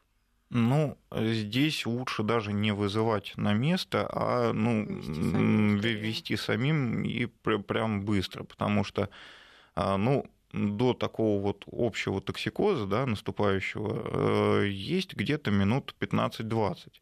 [0.50, 8.44] Ну, здесь лучше даже не вызывать на место, а ну, вести самим, и прям быстро,
[8.44, 9.10] потому что
[9.76, 17.02] а, ну, до такого вот общего токсикоза, да, наступающего, э, есть где-то минут 15-20.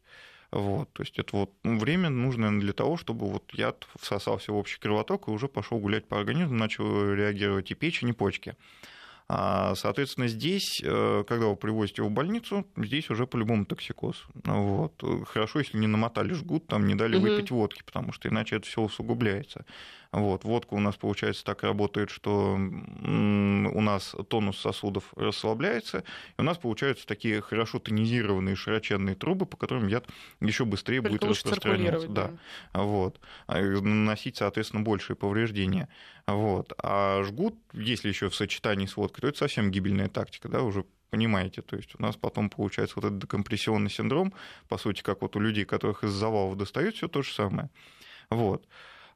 [0.50, 4.78] Вот, то есть это вот время нужно для того, чтобы вот яд всосался в общий
[4.78, 8.54] кровоток и уже пошел гулять по организму, начал реагировать и печень, и почки.
[9.26, 14.22] А, соответственно, здесь, э, когда вы привозите его в больницу, здесь уже по-любому токсикоз.
[14.44, 15.02] Вот.
[15.26, 17.60] Хорошо, если не намотали жгут, там не дали выпить угу.
[17.60, 19.64] водки, потому что иначе это все усугубляется.
[20.14, 26.04] Вот, водка у нас, получается, так работает, что у нас тонус сосудов расслабляется,
[26.38, 30.06] и у нас получаются такие хорошо тонизированные широченные трубы, по которым яд
[30.40, 32.06] еще быстрее Только будет распространяться.
[32.06, 32.30] Да.
[32.72, 32.82] Да.
[32.84, 33.18] Вот.
[33.48, 35.88] А, наносить, соответственно, большие повреждения.
[36.28, 36.72] Вот.
[36.80, 40.84] А жгут, если еще в сочетании с водкой, то это совсем гибельная тактика, да, уже
[41.10, 44.32] понимаете, то есть у нас потом получается вот этот декомпрессионный синдром,
[44.68, 47.68] по сути, как вот у людей, которых из завалов достают, все то же самое.
[48.30, 48.64] Вот.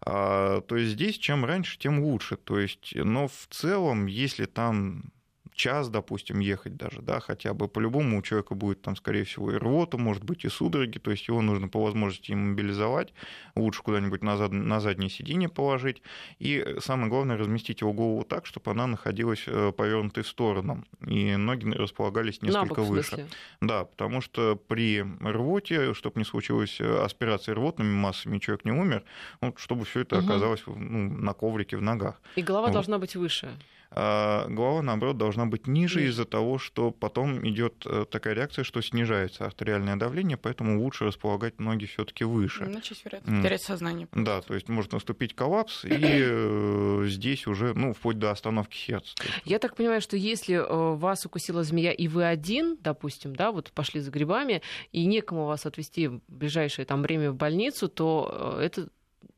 [0.00, 2.36] А, то есть здесь чем раньше, тем лучше.
[2.36, 5.12] То есть, но в целом, если там
[5.58, 9.56] час, допустим, ехать даже, да, хотя бы по-любому у человека будет там, скорее всего, и
[9.56, 13.12] рвота, может быть, и судороги, то есть его нужно по возможности иммобилизовать,
[13.56, 14.52] лучше куда-нибудь на, зад...
[14.52, 16.02] на заднее сиденье положить,
[16.38, 21.36] и самое главное, разместить его голову так, чтобы она находилась э, повернутой в сторону, и
[21.36, 23.26] ноги располагались несколько бок, выше.
[23.60, 29.02] Да, потому что при рвоте, чтобы не случилось э, аспирации рвотными массами, человек не умер,
[29.40, 30.24] ну, чтобы все это угу.
[30.24, 32.20] оказалось ну, на коврике в ногах.
[32.36, 32.74] И голова вот.
[32.74, 33.50] должна быть выше
[33.90, 38.82] а голова, наоборот, должна быть ниже из-за того, что потом идет э, такая реакция, что
[38.82, 42.64] снижается артериальное давление, поэтому лучше располагать ноги все-таки выше.
[42.64, 44.08] Иначе вероятность терять сознание.
[44.12, 49.14] Да, то есть может наступить коллапс, и э, здесь уже, ну, вплоть до остановки сердца.
[49.44, 53.72] Я так понимаю, что если э, вас укусила змея, и вы один, допустим, да, вот
[53.72, 54.60] пошли за грибами,
[54.92, 58.88] и некому вас отвезти в ближайшее там время в больницу, то это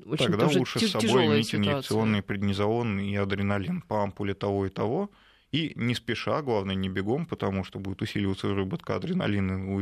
[0.07, 5.11] очень Тогда лучше с собой иметь инъекционный преднизолон и адреналин по ампуле того и того,
[5.53, 9.75] и не спеша, главное, не бегом, потому что будет усиливаться выработка адреналина,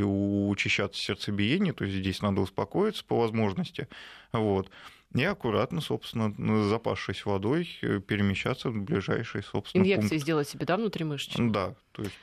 [0.48, 3.86] учащаться сердцебиение, то есть здесь надо успокоиться по возможности.
[4.32, 4.70] Вот.
[5.14, 6.34] И аккуратно, собственно,
[6.68, 10.22] запасшись водой, э, перемещаться в ближайший, собственно, Инъекции пункт.
[10.22, 11.50] сделать себе, да, внутримышечно?
[11.50, 12.14] Да, то есть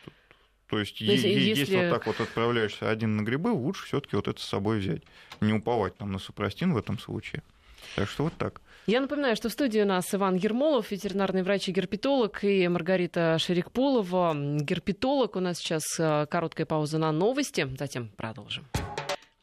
[0.68, 1.62] то есть, То есть если...
[1.62, 5.04] если вот так вот отправляешься один на грибы, лучше все-таки вот это с собой взять.
[5.40, 7.44] Не уповать там на супрастин в этом случае.
[7.96, 8.62] Так что вот так.
[8.88, 13.38] Я напоминаю, что в студии у нас Иван Ермолов, ветеринарный врач и герпетолог, и Маргарита
[13.40, 15.36] Шерикполова, герпетолог.
[15.36, 18.66] У нас сейчас э, короткая пауза на новости, затем продолжим.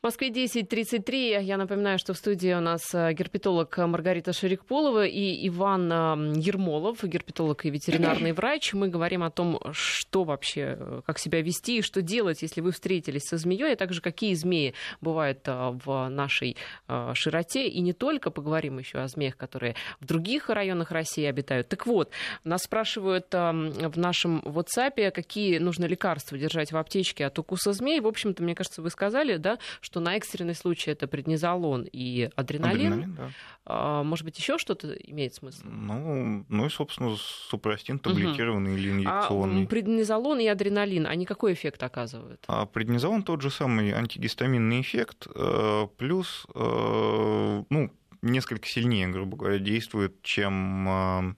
[0.03, 1.45] В Москве 10.33.
[1.45, 7.05] Я напоминаю, что в студии у нас э, герпетолог Маргарита Шерикполова и Иван э, Ермолов,
[7.05, 8.73] герпетолог и ветеринарный врач.
[8.73, 12.73] Мы говорим о том, что вообще, э, как себя вести и что делать, если вы
[12.73, 16.57] встретились со змеей, а также какие змеи бывают в нашей
[17.15, 17.69] широте.
[17.69, 21.69] И не только поговорим еще о змеях, которые в других районах России обитают.
[21.69, 22.11] Так вот,
[22.43, 28.01] нас спрашивают в нашем WhatsApp, какие нужно лекарства держать в аптечке от укуса змей.
[28.01, 29.61] В общем-то, мне кажется, вы сказали, да,
[29.91, 32.92] что на экстренный случай это преднизолон и адреналин.
[32.92, 33.31] адреналин да.
[33.64, 35.64] а, может быть, еще что-то имеет смысл?
[35.64, 38.78] Ну, ну и, собственно, супрастин таблетированный угу.
[38.78, 39.64] или инъекционный.
[39.64, 42.44] А преднизолон и адреналин, они какой эффект оказывают?
[42.46, 47.90] А преднизолон тот же самый антигистаминный эффект, э, плюс, э, ну,
[48.22, 51.35] несколько сильнее, грубо говоря, действует, чем а,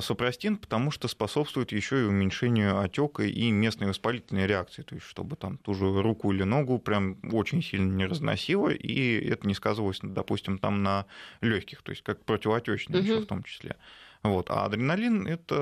[0.00, 5.36] супрастин, потому что способствует еще и уменьшению отека и местной воспалительной реакции, то есть чтобы
[5.36, 10.00] там ту же руку или ногу прям очень сильно не разносило, и это не сказывалось,
[10.02, 11.06] допустим, там на
[11.40, 13.06] легких, то есть как противоотечное угу.
[13.06, 13.76] еще в том числе.
[14.22, 14.50] Вот.
[14.50, 15.54] А адреналин– это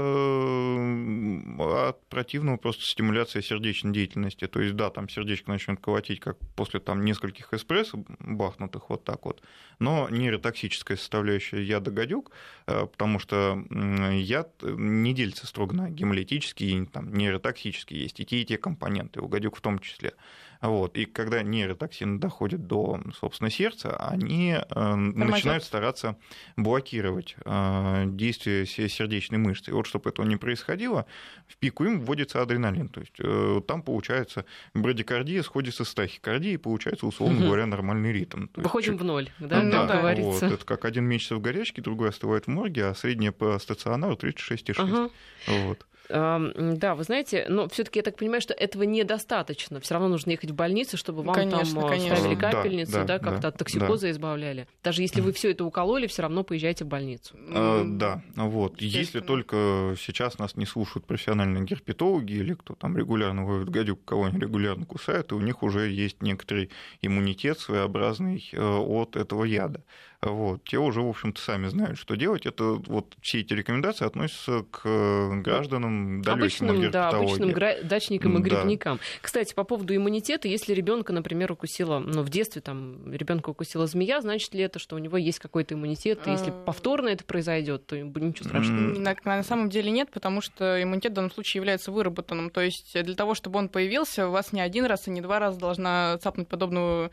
[1.86, 4.48] от противного просто стимуляция сердечной деятельности.
[4.48, 9.24] То есть, да, там сердечко начнет колотить, как после там, нескольких эспрессо бахнутых вот так
[9.26, 9.42] вот,
[9.78, 12.32] но нейротоксическая составляющая яда гадюк,
[12.66, 18.44] э, потому что яд не делится строго на гемолитический там, нейротоксический, есть и те, и
[18.44, 20.14] те компоненты, у гадюк в том числе.
[20.60, 20.96] Вот.
[20.96, 26.16] И когда нейротоксины доходят до, собственно, сердца, они э, начинают стараться
[26.56, 29.70] блокировать э, действие сердечной мышцы.
[29.70, 31.06] И вот чтобы этого не происходило,
[31.46, 32.88] в пику им вводится адреналин.
[32.88, 34.44] То есть э, там получается
[34.74, 38.48] брадикардия сходится с тахикардией, и получается, условно говоря, нормальный ритм.
[38.48, 40.46] То Выходим есть, в ноль, да, да, да говорится.
[40.46, 44.14] Вот, это как один месяц в горячке, другой остывает в морге, а средняя по стационару
[44.16, 44.74] 36,6.
[44.78, 45.10] Ага.
[45.46, 45.86] Вот.
[46.08, 49.80] Да, вы знаете, но все-таки я так понимаю, что этого недостаточно.
[49.80, 52.16] Все равно нужно ехать в больницу, чтобы вам конечно, там конечно.
[52.16, 54.10] ставили капельницу, да, да, да как-то да, от токсикоза да.
[54.10, 54.68] избавляли.
[54.82, 57.36] Даже если вы все это укололи, все равно поезжайте в больницу.
[57.50, 58.80] А, да, вот.
[58.80, 64.24] Если только сейчас нас не слушают профессиональные герпетологи или кто там регулярно ловит гадюк, кого
[64.24, 66.70] они регулярно кусают, и у них уже есть некоторый
[67.02, 69.82] иммунитет своеобразный э, от этого яда
[70.20, 72.44] вот, те уже, в общем-то, сами знают, что делать.
[72.44, 78.40] Это вот все эти рекомендации относятся к гражданам далеким обычным, да, обычным гра- дачникам и
[78.40, 78.96] грибникам.
[78.96, 79.02] Да.
[79.22, 84.20] Кстати, по поводу иммунитета, если ребенка, например, укусила, ну, в детстве там ребенка укусила змея,
[84.20, 86.26] значит ли это, что у него есть какой-то иммунитет?
[86.26, 86.64] И если а.
[86.64, 88.98] повторно это произойдет, то ничего страшного.
[88.98, 92.50] На, на самом деле нет, потому что иммунитет в данном случае является выработанным.
[92.50, 95.38] То есть для того, чтобы он появился, у вас не один раз и не два
[95.38, 97.12] раза должна цапнуть подобную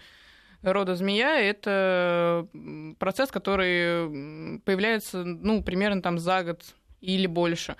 [0.73, 2.47] рода змея— это
[2.99, 6.61] процесс, который появляется, ну, примерно там за год
[7.01, 7.75] или больше.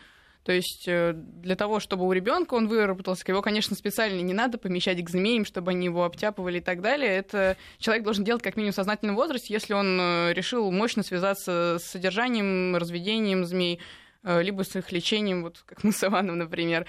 [0.46, 4.60] То есть э, для того, чтобы у ребенка он выработался, его, конечно, специально не надо
[4.60, 7.10] помещать к змеям, чтобы они его обтяпывали и так далее.
[7.10, 11.78] Это человек должен делать как минимум в сознательном возрасте, если он э, решил мощно связаться
[11.80, 13.80] с содержанием, разведением змей,
[14.24, 16.86] э, либо с их лечением, вот как мы с Иваном, например.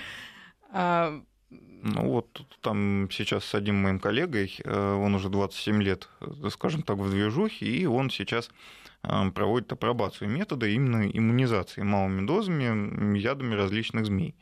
[1.51, 6.49] А, ну вот там сейчас с одним моим коллегой, э, он уже 27 лет, э,
[6.51, 8.51] скажем так, в движухе, и он сейчас
[9.03, 14.35] э, проводит апробацию метода именно иммунизации малыми дозами ядами различных змей.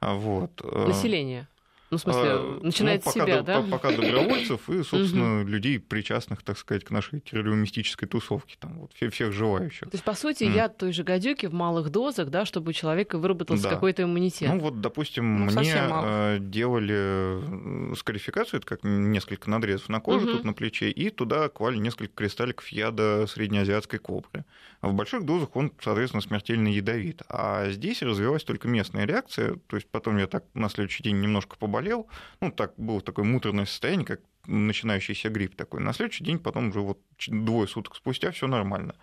[0.00, 0.62] Вот.
[0.64, 1.48] Население.
[1.88, 3.62] Ну, в смысле, а, начинает ну, себя, да?
[3.62, 9.32] Пока добровольцев и, собственно, людей, причастных, так сказать, к нашей террористической тусовке, там, вот, всех
[9.32, 9.82] желающих.
[9.82, 10.54] То есть, по сути, mm.
[10.54, 13.70] яд той же гадюки в малых дозах, да, чтобы у человека выработался да.
[13.70, 14.48] какой-то иммунитет.
[14.52, 20.32] Ну, вот, допустим, ну, мне э, делали скарификацию, это как несколько надрезов на коже, mm-hmm.
[20.32, 24.44] тут на плече, и туда клали несколько кристалликов яда среднеазиатской кобры.
[24.80, 27.22] А в больших дозах он, соответственно, смертельно ядовит.
[27.28, 31.56] А здесь развилась только местная реакция, то есть потом я так на следующий день немножко
[31.56, 32.06] побольше заболел,
[32.40, 35.80] ну, так было такое муторное состояние, как начинающийся грипп такой.
[35.80, 38.94] На следующий день потом уже вот двое суток спустя все нормально.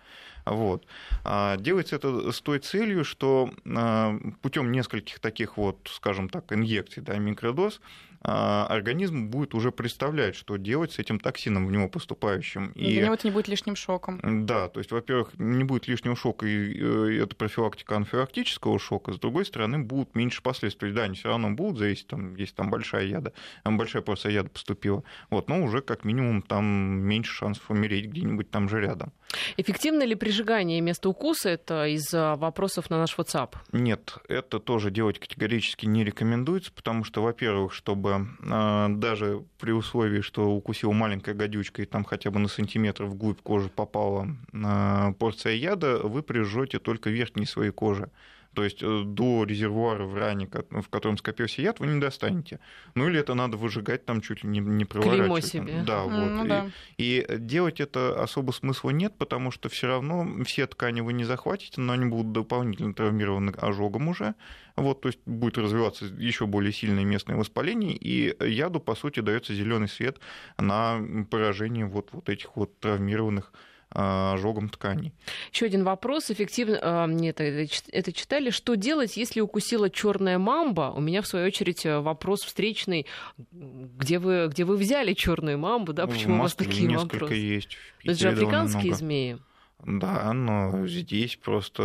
[0.46, 0.86] Вот.
[1.22, 7.02] А делается это с той целью, что а, путем нескольких таких вот, скажем так, инъекций,
[7.02, 7.80] да, микродоз,
[8.24, 12.72] организм будет уже представлять, что делать с этим токсином в него поступающим.
[12.72, 14.20] И для него это не будет лишним шоком.
[14.46, 19.18] Да, то есть, во-первых, не будет лишнего шока, и э, это профилактика анфилактического шока, с
[19.18, 20.92] другой стороны, будут меньше последствий.
[20.92, 23.32] Да, они все равно будут зависеть, там, если там большая яда,
[23.64, 25.04] большая порция яда поступила.
[25.28, 29.12] Вот, но уже как минимум там меньше шансов умереть где-нибудь там же рядом.
[29.56, 31.50] Эффективно ли прижигание места укуса?
[31.50, 33.54] Это из вопросов на наш WhatsApp.
[33.72, 40.20] Нет, это тоже делать категорически не рекомендуется, потому что, во-первых, чтобы э, даже при условии,
[40.20, 45.54] что укусила маленькая гадючка и там хотя бы на сантиметр вглубь кожи попала э, порция
[45.54, 48.10] яда, вы прижжете только верхние свои кожи.
[48.54, 52.60] То есть э, до резервуара в ране, в котором скопился яд, вы не достанете.
[52.94, 55.46] Ну или это надо выжигать там чуть ли не, не проворачивать.
[55.46, 55.82] себе.
[55.86, 56.10] Да, вот.
[56.12, 56.70] Ну, да.
[56.96, 61.24] И, и делать это особо смысла нет, потому что все равно все ткани вы не
[61.24, 64.34] захватите, но они будут дополнительно травмированы ожогом уже.
[64.76, 69.54] Вот, то есть будет развиваться еще более сильное местное воспаление, и яду, по сути, дается
[69.54, 70.18] зеленый свет
[70.58, 73.52] на поражение вот, вот этих вот травмированных
[73.94, 75.12] ожогом тканей.
[75.52, 76.30] Еще один вопрос.
[76.30, 78.50] Эффективно, а, нет, это читали.
[78.50, 80.92] Что делать, если укусила черная мамба?
[80.94, 83.06] У меня, в свою очередь, вопрос встречный.
[83.52, 85.92] Где вы, где вы взяли черную мамбу?
[85.92, 86.06] Да?
[86.06, 87.34] Почему у вас такие вопросы?
[87.34, 87.76] есть.
[88.02, 89.38] Это же африканские змеи.
[89.84, 91.82] Да, но здесь просто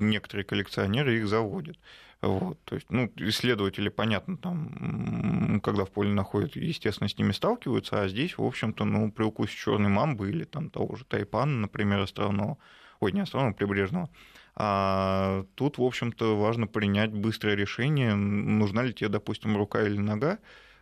[0.00, 1.78] некоторые коллекционеры их заводят.
[2.22, 8.02] Вот, то есть, ну, исследователи, понятно, там, когда в поле находят, естественно, с ними сталкиваются,
[8.02, 12.00] а здесь, в общем-то, ну, при укусе черной мамбы или там того же тайпана, например,
[12.00, 12.56] островного,
[13.00, 14.08] ой, не островного, прибрежного,
[14.54, 20.38] а тут, в общем-то, важно принять быстрое решение, нужна ли тебе, допустим, рука или нога,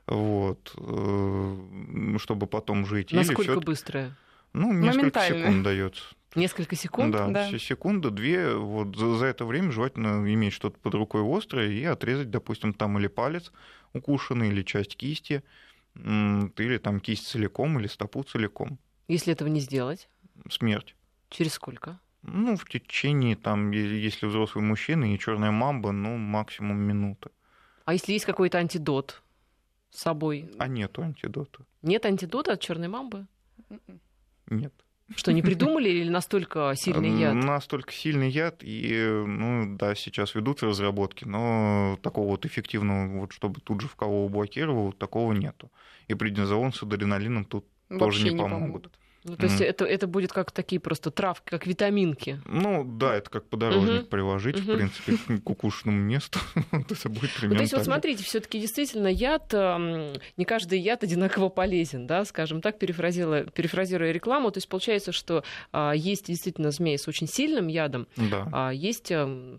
[0.07, 3.13] вот, э, чтобы потом жить.
[3.13, 4.17] Насколько или быстрое?
[4.53, 6.05] Ну, несколько секунд дается.
[6.35, 7.13] Несколько секунд?
[7.13, 7.59] Да, Да.
[7.59, 8.55] секунда, две.
[8.57, 12.99] Вот за, за это время желательно иметь что-то под рукой острое и отрезать, допустим, там
[12.99, 13.53] или палец
[13.93, 15.45] укушенный, или часть кисти,
[15.95, 18.79] или там кисть целиком, или стопу целиком.
[19.07, 20.09] Если этого не сделать,
[20.51, 20.97] Смерть.
[21.31, 22.01] через сколько?
[22.23, 27.31] Ну, в течение, там, если взрослый мужчина и черная мамба, ну, максимум минуты.
[27.85, 29.23] А если есть какой-то антидот
[29.91, 30.51] с собой?
[30.59, 31.65] А нету антидота.
[31.83, 33.27] Нет антидота от черной мамбы?
[34.49, 34.73] Нет.
[35.17, 37.35] Что, не придумали или настолько сильный яд?
[37.35, 43.61] Настолько сильный яд, и, ну, да, сейчас ведутся разработки, но такого вот эффективного, вот, чтобы
[43.61, 45.71] тут же в кого блокировал, такого нету.
[46.09, 48.91] И преднизолон с адреналином тут тоже Вообще не помогут.
[49.25, 52.41] Ну, то есть это, это будет как такие просто травки, как витаминки.
[52.45, 54.07] Ну, да, это как подорожник Мгм.
[54.07, 54.77] приложить, в Мгм.
[54.77, 56.39] принципе, к укушенному месту.
[56.73, 61.03] Вот это будет Ну, примерно то есть вот смотрите, все-таки действительно яд, не каждый яд
[61.05, 64.51] одинаково полезен, да, скажем так, перефразируя, перефразируя рекламу.
[64.51, 68.49] То есть получается, что а, есть действительно змеи с очень сильным ядом, Да.
[68.53, 69.11] а есть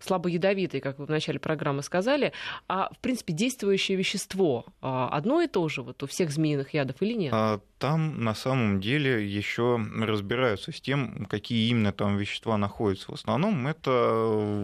[0.03, 2.33] слабо ядовитые, как вы в начале программы сказали.
[2.67, 6.97] А, в принципе, действующее вещество а, одно и то же вот у всех змеиных ядов
[7.01, 7.33] или нет?
[7.33, 13.11] А Там на самом деле еще разбираются с тем, какие именно там вещества находятся.
[13.11, 13.91] В основном это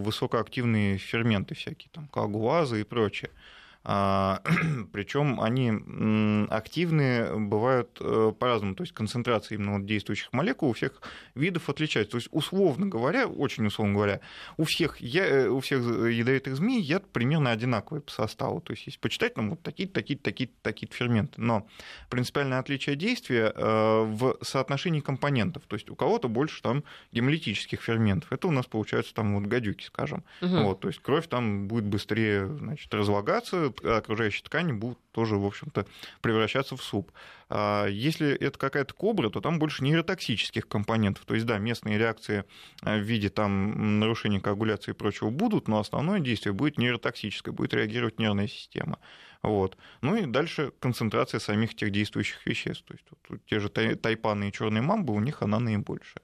[0.04, 3.32] высокоактивные ферменты всякие, там коагулазы и прочее.
[4.92, 10.74] Причем они м, активны бывают э, по-разному, то есть концентрация именно вот действующих молекул у
[10.74, 11.02] всех
[11.34, 12.12] видов отличается.
[12.12, 14.20] То есть, условно говоря, очень условно говоря,
[14.58, 18.62] у всех, я, э, у всех ядовитых змей яд примерно одинаковый по составу.
[18.62, 21.42] То есть, если почитать, там вот такие-то, такие-то, такие-то, такие ферменты.
[21.42, 21.68] Но
[22.10, 25.64] принципиальное отличие действия э, в соотношении компонентов.
[25.68, 28.32] То есть, у кого-то больше там гемолитических ферментов.
[28.32, 30.24] Это у нас получается там вот гадюки, скажем.
[30.42, 30.64] Мгм.
[30.66, 35.46] Вот, то есть кровь там будет быстрее значит, разлагаться, а окружающие ткани будут тоже, в
[35.46, 35.86] общем-то,
[36.22, 37.12] превращаться в суп.
[37.50, 41.26] А Если это какая-то кобра, то там больше нейротоксических компонентов.
[41.26, 42.46] То есть, да, местные реакции
[42.82, 47.74] а, в виде там, нарушения коагуляции и прочего будут, но основное действие будет нейротоксическое, будет
[47.74, 49.00] реагировать нервная система.
[49.44, 49.78] Вот.
[50.02, 52.86] Ну и дальше концентрация самих этих действующих веществ.
[52.86, 56.24] То есть вот, те же тай- тайпаны и черные мамбы, у них она наибольшая.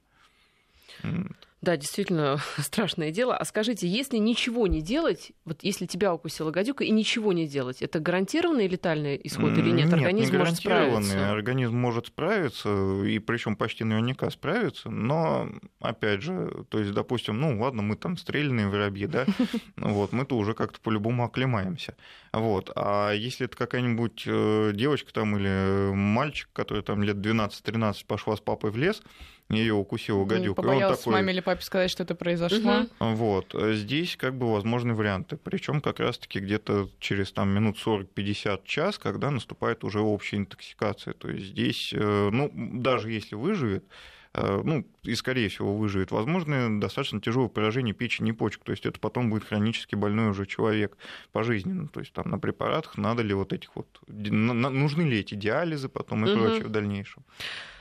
[1.62, 3.36] Да, действительно страшное дело.
[3.36, 7.82] А скажите, если ничего не делать, вот если тебя укусила гадюка и ничего не делать,
[7.82, 9.86] это гарантированный летальный исход или нет?
[9.86, 11.32] Нет, Организм не может справиться.
[11.32, 17.60] Организм может справиться, и причем почти наверняка справиться, но, опять же, то есть, допустим, ну
[17.60, 19.26] ладно, мы там стрельные воробьи, да,
[19.78, 21.96] вот, мы-то уже как-то по-любому оклемаемся.
[22.34, 22.72] Вот.
[22.76, 28.40] А если это какая-нибудь э, девочка там или мальчик, который там лет 12-13 пошла с
[28.40, 29.02] папой в лес,
[29.50, 31.14] ее укусила гадюка, и он такой...
[31.14, 32.86] маме или папе сказать, что это произошло.
[33.00, 33.16] Мгм.
[33.16, 33.56] Вот.
[33.58, 35.38] Здесь как бы возможны варианты.
[35.38, 41.14] Причем как раз-таки где-то через там, минут 40-50 час, когда наступает уже общая интоксикация.
[41.14, 43.86] То есть здесь, э, ну, даже если выживет,
[44.34, 48.64] э, ну, и скорее всего выживет, возможно, достаточно тяжелое поражение печени и почек.
[48.66, 50.98] То есть это потом будет хронически больной уже человек
[51.32, 51.88] пожизненно.
[51.88, 53.88] То есть там на препаратах надо ли вот этих вот...
[54.08, 56.42] Нужны ли эти диализы потом и Мгм.
[56.42, 57.24] прочее в дальнейшем.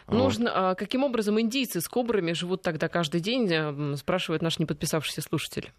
[0.07, 0.17] Вот.
[0.17, 5.73] Нужно, а, каким образом индийцы с кобрами живут тогда каждый день, спрашивает наш неподписавшийся слушатель.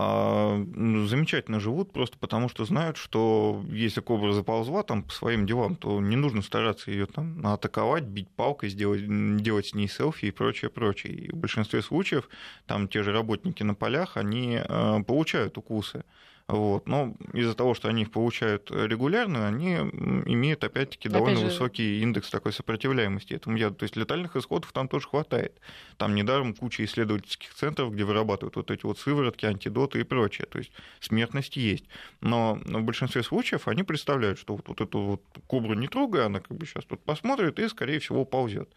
[0.00, 0.64] а,
[1.06, 6.00] замечательно живут просто потому, что знают, что если кобра заползла там по своим делам, то
[6.00, 9.02] не нужно стараться ее там атаковать, бить палкой, сделать,
[9.42, 11.14] делать с ней селфи и прочее, прочее.
[11.14, 12.28] И в большинстве случаев
[12.66, 16.04] там те же работники на полях, они а, получают укусы.
[16.48, 16.88] Вот.
[16.88, 21.52] Но из-за того, что они их получают регулярно, они имеют, опять-таки, довольно Опять же...
[21.52, 23.76] высокий индекс такой сопротивляемости этому яду.
[23.76, 25.60] То есть летальных исходов там тоже хватает.
[25.98, 30.46] Там недаром куча исследовательских центров, где вырабатывают вот эти вот сыворотки, антидоты и прочее.
[30.50, 31.84] То есть смертность есть.
[32.22, 36.40] Но в большинстве случаев они представляют, что вот, вот эту вот кобру не трогая, она
[36.40, 38.70] как бы сейчас тут посмотрит и, скорее всего, ползет.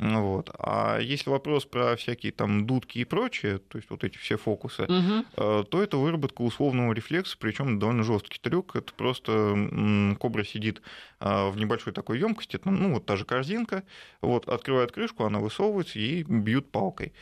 [0.00, 0.50] Вот.
[0.58, 4.84] А если вопрос про всякие там дудки и прочее, то есть вот эти все фокусы,
[4.84, 5.64] угу.
[5.64, 8.76] то это выработка условного рефлекса, причем довольно жесткий трюк.
[8.76, 10.80] Это просто кобра сидит
[11.18, 13.82] а, в небольшой такой емкости, ну вот та же корзинка,
[14.22, 17.12] вот открывает крышку, она высовывается и бьют палкой.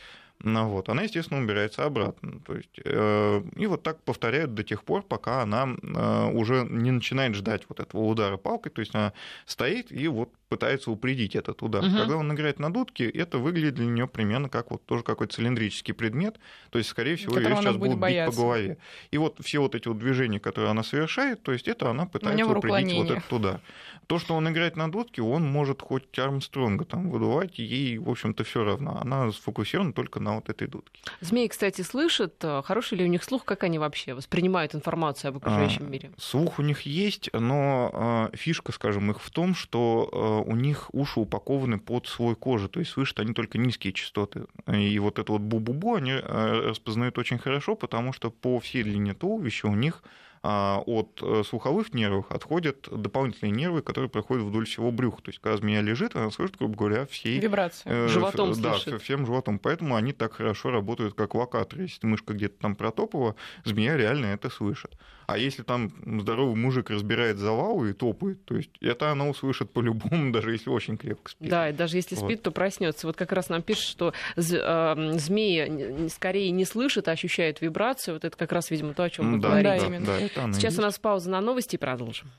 [0.41, 2.39] Ну, вот, она, естественно, убирается обратно.
[2.45, 6.91] То есть, э, и вот так повторяют до тех пор, пока она э, уже не
[6.91, 9.11] начинает ждать вот этого удара палкой, то есть она
[9.45, 11.83] стоит и вот пытается упредить этот удар.
[11.83, 11.95] Угу.
[11.95, 15.93] Когда он играет на дудке, это выглядит для нее примерно как вот тоже какой-то цилиндрический
[15.93, 16.39] предмет.
[16.71, 18.31] То есть, скорее всего, ее сейчас будут бояться.
[18.31, 18.77] бить по голове.
[19.11, 22.45] И вот все вот эти вот движения, которые она совершает, то есть это она пытается
[22.47, 23.61] упредить вот этот удар.
[24.07, 28.43] То, что он играет на дудке, он может хоть Армстронга там выдувать, ей, в общем-то,
[28.43, 28.97] все равно.
[28.99, 31.01] Она сфокусирована только на вот этой дудке.
[31.21, 35.37] Змеи, кстати, слышат, э, хороший ли у них слух, как они вообще воспринимают информацию об
[35.37, 36.11] окружающем а, мире?
[36.17, 40.89] Слух у них есть, но э, фишка, скажем, их в том, что э, у них
[40.93, 44.45] уши упакованы под слой кожи, то есть слышат они только низкие частоты.
[44.67, 49.13] И вот это вот бу-бу-бу они э, распознают очень хорошо, потому что по всей длине
[49.13, 50.07] туловища у них а,
[50.41, 55.21] от э, слуховых нервов отходят дополнительные нервы, которые проходят вдоль всего брюха.
[55.21, 57.39] То есть, когда змея лежит, она слышит, грубо говоря, всей...
[57.39, 57.83] Вибрации.
[57.85, 59.01] Э, животом Да, слышит.
[59.01, 59.59] всем животом.
[59.59, 61.83] Поэтому они так хорошо работают, как локаторы.
[61.83, 63.35] Если мышка где-то там протопала,
[63.65, 64.97] змея реально это слышит.
[65.31, 70.31] А если там здоровый мужик разбирает завал и топает, то есть это она услышит по-любому,
[70.33, 71.49] даже если очень крепко спит.
[71.49, 72.25] Да, и даже если вот.
[72.25, 73.05] спит, то проснется.
[73.05, 78.15] Вот как раз нам пишут, что э, змеи скорее не слышат, а ощущают вибрацию.
[78.15, 79.87] Вот это как раз, видимо, то, о чем вы да, говорите.
[79.87, 82.29] Да, да, это Сейчас у нас пауза на новости и продолжим.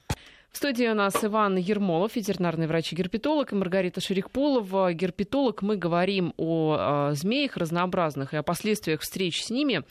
[0.52, 5.62] В студии у нас Иван Ермолов, ветеринарный врач-герпетолог, и Маргарита Шерикполова, герпетолог.
[5.62, 9.84] Мы говорим о, о змеях разнообразных и о последствиях встреч с ними.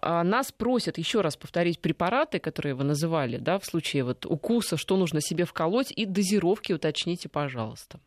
[0.00, 4.76] А, нас просят еще раз повторить препараты, которые вы называли, да, в случае вот укуса,
[4.76, 8.00] что нужно себе вколоть, и дозировки уточните, пожалуйста.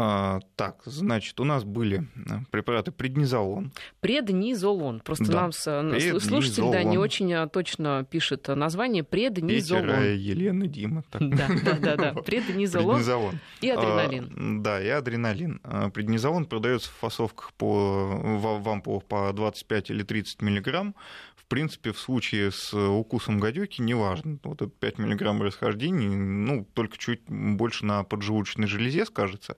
[0.00, 3.72] А, так, значит, у нас были э, препараты преднизолон.
[3.98, 5.00] Преднизолон.
[5.00, 5.32] Просто да.
[5.32, 6.20] нам преднизолон.
[6.20, 9.86] слушатель да, не очень а, точно пишет название преднизолон.
[9.86, 11.02] Петя, Елена, Дима.
[11.18, 12.12] Да, да, да, да.
[12.22, 12.94] Преднизолон.
[12.94, 13.40] Преднизолон.
[13.60, 14.60] И адреналин.
[14.60, 15.60] А, да, и адреналин.
[15.64, 18.06] А, преднизолон продается в фасовках по,
[18.38, 20.94] в ампулах по 25 или 30 миллиграмм.
[21.48, 26.98] В принципе, в случае с укусом гадюки, неважно, вот это 5 миллиграмм расхождений, ну, только
[26.98, 29.56] чуть больше на поджелудочной железе скажется.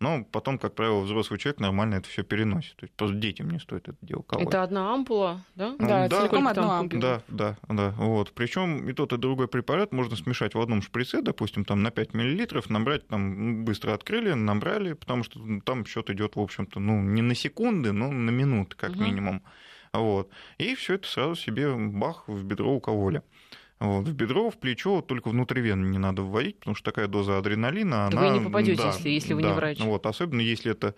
[0.00, 2.76] Но потом, как правило, взрослый человек нормально это все переносит.
[2.76, 4.48] То есть просто детям не стоит это дело колоть.
[4.48, 5.74] Это одна ампула, да?
[5.78, 7.00] Да, да целиком одна ампула.
[7.00, 7.90] Да, да, да.
[7.96, 8.32] Вот.
[8.32, 12.12] Причем и тот, и другой препарат можно смешать в одном шприце, допустим, там на 5
[12.12, 17.22] мл, набрать, там быстро открыли, набрали, потому что там счет идет, в общем-то, ну, не
[17.22, 19.04] на секунды, но на минуты, как угу.
[19.04, 19.42] минимум.
[19.92, 20.30] Вот.
[20.58, 23.22] И все это сразу себе бах в бедро укололи.
[23.80, 28.10] Вот, в бедро, в плечо только внутривенно не надо вводить, потому что такая доза адреналина,
[28.10, 28.28] да она...
[28.32, 29.80] Вы не попадете, да, если, если вы да, не врач.
[29.80, 30.94] Вот, особенно если это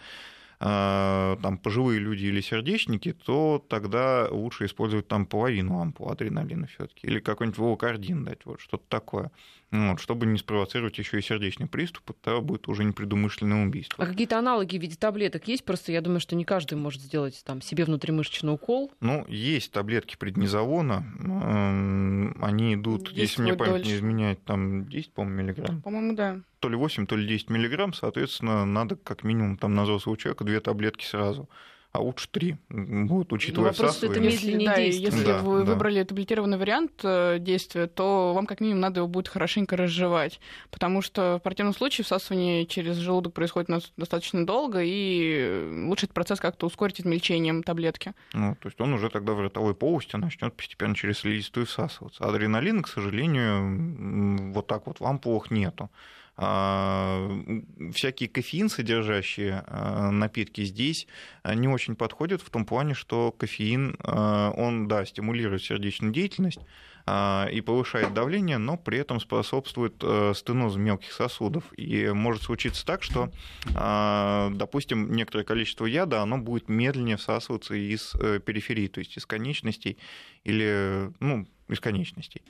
[0.62, 7.18] там пожилые люди или сердечники, то тогда лучше использовать там половину ампул адреналина все-таки или
[7.18, 9.32] какой-нибудь волокардин дать, вот что-то такое.
[9.72, 14.04] Вот, чтобы не спровоцировать еще и сердечный приступ, это будет уже непредумышленное убийство.
[14.04, 15.64] А какие-то аналоги в виде таблеток есть?
[15.64, 18.92] Просто я думаю, что не каждый может сделать там себе внутримышечный укол.
[19.00, 21.06] Ну, есть таблетки преднизолона.
[22.40, 23.88] Они идут, если мне память дольше.
[23.88, 25.80] не изменяет, там 10, по-моему, миллиграмм.
[25.80, 26.40] По-моему, да.
[26.62, 30.44] То ли 8, то ли 10 миллиграмм, соответственно, надо как минимум там на взрослого человека
[30.44, 31.48] две таблетки сразу
[31.92, 35.72] а лучше три, вот, учитывая ну, вопрос, это медленнее да, Если да, вы да.
[35.72, 40.40] выбрали таблетированный вариант э, действия, то вам как минимум надо его будет хорошенько разжевать,
[40.70, 46.40] потому что в противном случае всасывание через желудок происходит достаточно долго, и лучше этот процесс
[46.40, 48.14] как-то ускорить измельчением таблетки.
[48.32, 52.24] Ну, то есть он уже тогда в ротовой полости начнет постепенно через слизистую всасываться.
[52.24, 55.90] Адреналин, к сожалению, вот так вот в ампулах нету.
[56.36, 57.28] А,
[57.94, 61.06] всякие кофеин содержащие а, напитки здесь
[61.44, 66.60] не очень подходят в том плане, что кофеин, а, он, да, стимулирует сердечную деятельность,
[67.01, 71.64] а, и повышает давление, но при этом способствует э, стенозу мелких сосудов.
[71.76, 73.30] И может случиться так, что,
[73.74, 79.26] а, допустим, некоторое количество яда, оно будет медленнее всасываться из э, периферии, то есть из
[79.26, 79.98] конечностей
[80.44, 82.42] или, ну, из конечностей.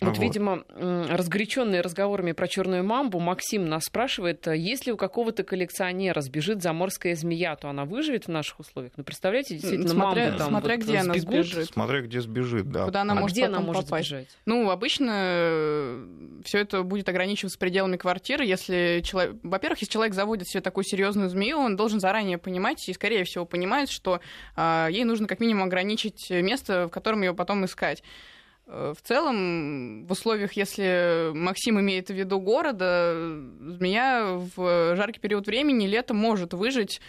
[0.00, 0.18] Вот, вот.
[0.18, 7.14] видимо, разгоряченные разговорами про черную мамбу, Максим нас спрашивает, если у какого-то коллекционера сбежит заморская
[7.14, 8.92] змея, то она выживет в наших условиях?
[8.96, 11.10] Ну, представляете, действительно, смотря, мамбы там Смотря вот где сбегут.
[11.10, 11.66] она сбежит.
[11.66, 12.84] Смотря где сбежит, да.
[12.84, 13.95] Куда она а может где она может попасть?
[14.02, 14.28] Сбежать?
[14.46, 16.06] Ну, обычно э,
[16.44, 18.44] все это будет ограничиваться пределами квартиры.
[18.44, 19.36] Если человек...
[19.42, 23.44] Во-первых, если человек заводит себе такую серьезную змею, он должен заранее понимать и, скорее всего,
[23.44, 24.20] понимает, что
[24.56, 28.02] э, ей нужно как минимум ограничить место, в котором ее потом искать.
[28.66, 33.14] Э, в целом, в условиях, если Максим имеет в виду города,
[33.60, 37.00] змея в жаркий период времени летом может выжить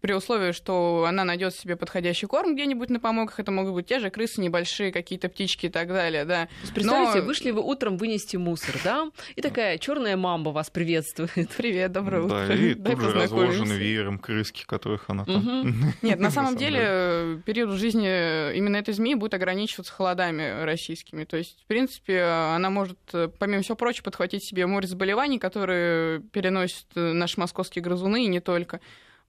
[0.00, 3.98] при условии, что она найдет себе подходящий корм где-нибудь на помойках, это могут быть те
[4.00, 6.48] же крысы небольшие, какие-то птички и так далее, да.
[6.74, 7.26] Представляете, Но...
[7.26, 11.50] вышли вы утром вынести мусор, да, и такая черная мамба вас приветствует.
[11.56, 12.46] Привет, доброе утро.
[12.46, 15.92] Да, и тут же разложены веером крыски, которых она там...
[16.02, 21.24] Нет, на самом деле период жизни именно этой змеи будет ограничиваться холодами российскими.
[21.24, 22.98] То есть, в принципе, она может,
[23.38, 28.80] помимо всего прочего, подхватить себе море заболеваний, которые переносят наши московские грызуны и не только.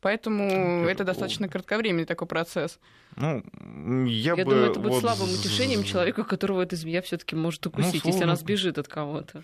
[0.02, 0.43] Поэтому
[0.84, 2.80] это, это достаточно кратковременный такой процесс.
[3.16, 3.43] Ну,
[4.06, 5.02] я, я бы думаю, это будет вот...
[5.02, 8.88] слабым утешением человека, которого эта змея все-таки может ну, укусить, ну, если она сбежит от
[8.88, 9.43] кого-то.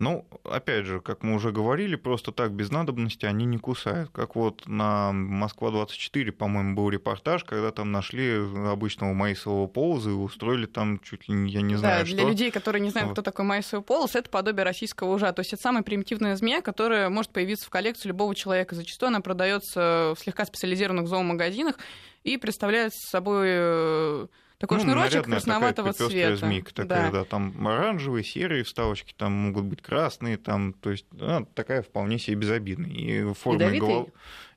[0.00, 4.10] Ну, опять же, как мы уже говорили, просто так без надобности они не кусают.
[4.10, 8.34] Как вот на Москва-24, по-моему, был репортаж, когда там нашли
[8.68, 12.16] обычного маисового полоза и устроили там чуть ли, я не знаю, да, что.
[12.16, 15.32] для людей, которые не знают, кто такой маисовый полоз, это подобие российского ужа.
[15.32, 18.74] То есть это самая примитивная змея, которая может появиться в коллекции любого человека.
[18.74, 21.78] Зачастую она продается в слегка специализированных зоомагазинах
[22.24, 24.26] и представляет собой э,
[24.58, 26.36] такой ну, шнурочек красноватого цвета.
[26.36, 27.20] змейка такая, да.
[27.20, 27.24] да.
[27.24, 32.36] Там оранжевые, серые вставочки, там могут быть красные, там, то есть она такая вполне себе
[32.36, 32.90] безобидная.
[32.90, 34.08] И форма голов...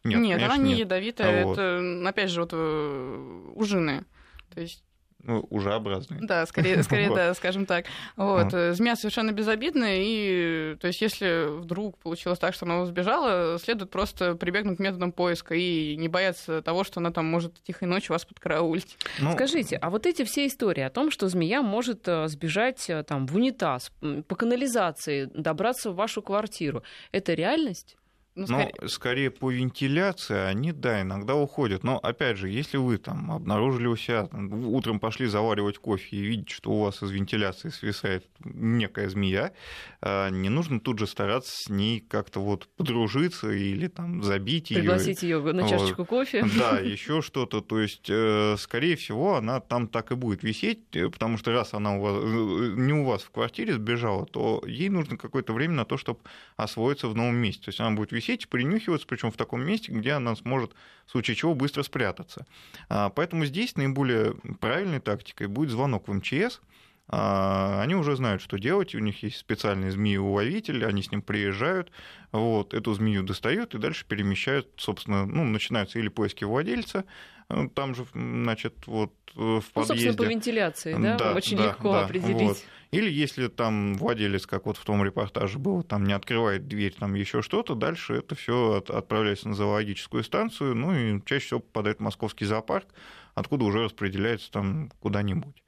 [0.04, 0.80] Нет, нет она не нет.
[0.80, 2.08] ядовитая, а это, вот.
[2.08, 4.06] опять же, вот э, ужины.
[4.54, 4.84] То есть
[5.24, 6.22] ну, ужеобразные.
[6.24, 7.86] Да, скорее, скорее да, скажем так.
[8.16, 8.52] Вот.
[8.52, 14.36] Змея совершенно безобидная, и то есть если вдруг получилось так, что она сбежала, следует просто
[14.36, 18.26] прибегнуть к методам поиска и не бояться того, что она там может тихой ночью вас
[18.26, 18.98] подкараулить.
[19.20, 19.34] Ну...
[19.34, 23.28] Скажите, а вот эти все истории о том, что змея может э, сбежать э, там
[23.28, 23.92] в унитаз,
[24.28, 27.98] по канализации, добраться в вашу квартиру, это реальность?
[28.38, 28.74] Ну, скорее...
[28.82, 31.84] Но скорее по вентиляции они, да, иногда уходят.
[31.84, 36.22] Но опять же, если вы там обнаружили у себя, там, утром пошли заваривать кофе и
[36.22, 39.54] видите, что у вас из вентиляции свисает некая змея,
[40.02, 44.80] а, не нужно тут же стараться с ней как-то вот подружиться или там забить ее.
[44.80, 46.08] Пригласить ее на чашечку вот.
[46.08, 46.46] кофе.
[46.58, 47.62] Да, еще что-то.
[47.62, 51.74] То есть, э, скорее всего, она там так и будет висеть, э, потому что раз
[51.74, 55.74] она у вас, э, не у вас в квартире сбежала, то ей нужно какое-то время
[55.74, 56.20] на то, чтобы
[56.56, 57.66] освоиться в новом месте.
[57.66, 60.74] То есть она будет висеть сеть, принюхиваться, причем в таком месте, где она сможет
[61.06, 62.46] в случае чего быстро спрятаться.
[62.90, 66.62] А, поэтому здесь наиболее правильной тактикой будет звонок в МЧС,
[67.10, 71.92] а, они уже знают, что делать, у них есть специальный змееуловитель, они с ним приезжают,
[72.34, 77.06] вот, эту змею достают и дальше перемещают, собственно, ну, начинаются или поиски владельца,
[77.48, 79.76] там же, значит, вот э, в подъезде.
[79.76, 82.42] Ну, собственно, по вентиляции, да, да очень да, легко да, определить.
[82.42, 82.64] Вот.
[82.92, 87.14] Или если там владелец, как вот в том репортаже было, там не открывает дверь, там
[87.16, 92.02] еще что-то, дальше это все отправляется на зоологическую станцию, ну и чаще всего попадает в
[92.02, 92.88] московский зоопарк,
[93.34, 95.64] откуда уже распределяется там куда-нибудь.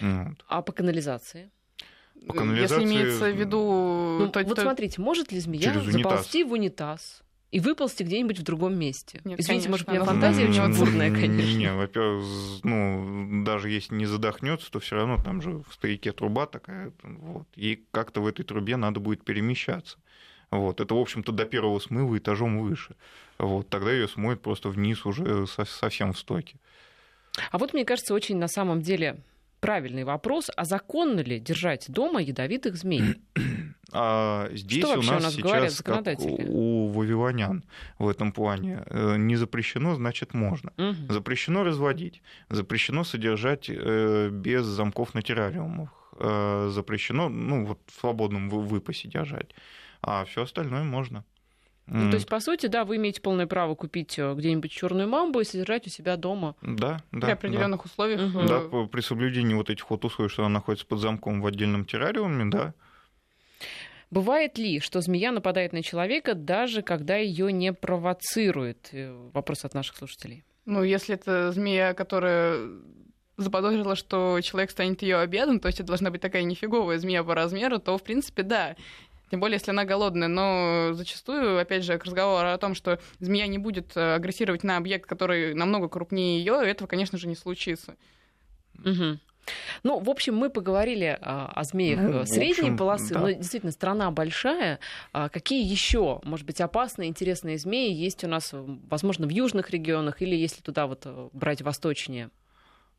[0.00, 0.44] Вот.
[0.48, 1.50] А по канализации?
[2.26, 2.82] По канализации...
[2.82, 4.18] Если имеется в виду...
[4.20, 4.62] Ну, то, вот то...
[4.62, 7.22] смотрите, может ли змея заползти в унитаз?
[7.50, 9.20] И выползти где-нибудь в другом месте.
[9.24, 11.56] Нет, Извините, конечно, может, у меня фантазия очень бурная, конечно.
[11.56, 12.24] Не, во-первых,
[12.62, 17.46] ну, даже если не задохнется, то все равно там же в стояке труба такая, вот,
[17.56, 19.98] и как-то в этой трубе надо будет перемещаться.
[20.50, 20.80] Вот.
[20.80, 22.96] Это, в общем-то, до первого смыва этажом выше.
[23.38, 23.68] Вот.
[23.68, 26.56] Тогда ее смоет просто вниз уже совсем в стоке.
[27.50, 29.20] А вот, мне кажется, очень на самом деле
[29.60, 33.16] правильный вопрос, а законно ли держать дома ядовитых змей?
[33.92, 37.64] А здесь Что у нас, у нас сейчас, как у вавилонян
[37.98, 40.72] в этом плане, э, не запрещено, значит можно.
[40.76, 41.12] Угу.
[41.12, 48.50] Запрещено разводить, запрещено содержать э, без замков на террариумах, э, запрещено ну, вот, в свободном
[48.50, 49.54] выпасе держать,
[50.02, 51.24] а все остальное можно.
[51.90, 55.44] Ну, то есть, по сути, да, вы имеете полное право купить где-нибудь черную мамбу и
[55.44, 56.54] содержать у себя дома.
[56.60, 57.28] Да, да.
[57.28, 57.84] При определенных да.
[57.86, 58.20] условиях.
[58.20, 58.42] Угу.
[58.46, 62.50] Да, при соблюдении вот этих вот условий, что она находится под замком в отдельном террариуме,
[62.50, 62.74] да.
[64.10, 68.88] Бывает ли, что змея нападает на человека, даже когда ее не провоцирует?
[68.92, 70.44] Э, вопрос от наших слушателей.
[70.64, 72.58] Ну, если это змея, которая
[73.36, 77.34] заподозрила, что человек станет ее обедом, то есть это должна быть такая нифиговая змея по
[77.34, 78.76] размеру, то, в принципе, да.
[79.30, 80.28] Тем более, если она голодная.
[80.28, 84.78] Но зачастую, опять же, к разговору о том, что змея не будет э, агрессировать на
[84.78, 87.96] объект, который намного крупнее ее, этого, конечно же, не случится.
[88.78, 89.18] Угу.
[89.82, 93.20] Ну, в общем, мы поговорили а, о змеях ну, средней общем, полосы, да.
[93.20, 94.78] но действительно страна большая.
[95.12, 100.22] А какие еще, может быть, опасные, интересные змеи есть у нас, возможно, в южных регионах
[100.22, 102.30] или если туда вот э, брать восточнее?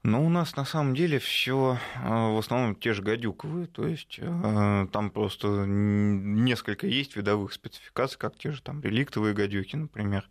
[0.04, 5.12] Ну, у нас на самом деле все в основном те же гадюковые, то есть там
[5.12, 10.30] просто несколько есть видовых спецификаций, как те же там реликтовые гадюки, например.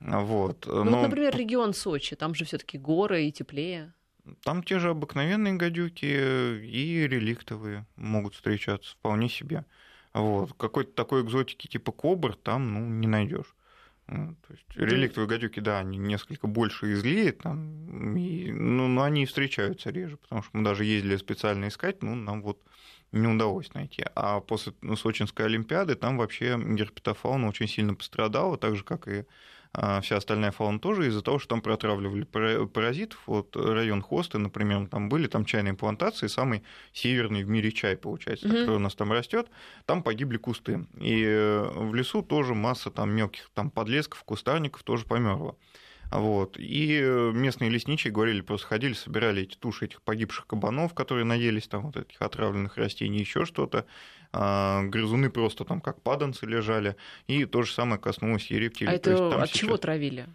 [0.00, 0.66] Вот.
[0.66, 0.98] Ну, Но...
[0.98, 3.92] вот, например, регион Сочи, там же все-таки горы и теплее.
[4.42, 9.64] Там те же обыкновенные гадюки и реликтовые могут встречаться вполне себе.
[10.14, 10.52] Вот.
[10.54, 13.54] Какой-то такой экзотики типа кобр там ну, не найдешь.
[14.06, 19.26] То есть реликтовые гадюки, да, они несколько больше и злее, там, и, ну, но они
[19.26, 22.58] встречаются реже, потому что мы даже ездили специально искать, ну, нам вот
[23.12, 24.04] не удалось найти.
[24.14, 29.26] А после ну, Сочинской Олимпиады там вообще герпетофауна очень сильно пострадала, так же, как и
[29.72, 33.20] а вся остальная фауна тоже из-за того, что там протравливали паразитов.
[33.26, 36.62] Вот район Хосты, например, там были там чайные плантации, самый
[36.92, 38.60] северный в мире чай, получается, mm-hmm.
[38.60, 39.48] который у нас там растет.
[39.86, 40.86] Там погибли кусты.
[41.00, 45.54] И э, в лесу тоже масса там мелких там подлесков, кустарников тоже померла.
[46.10, 46.56] Вот.
[46.58, 47.00] И
[47.34, 51.96] местные лесничие говорили, просто ходили, собирали эти туши этих погибших кабанов, которые наелись там вот
[51.96, 53.84] этих отравленных растений, еще что-то.
[54.32, 56.96] А, грызуны просто там как паданцы лежали.
[57.26, 58.92] И то же самое коснулось и рептилий.
[58.92, 59.50] А это есть, от сейчас...
[59.50, 60.26] чего травили?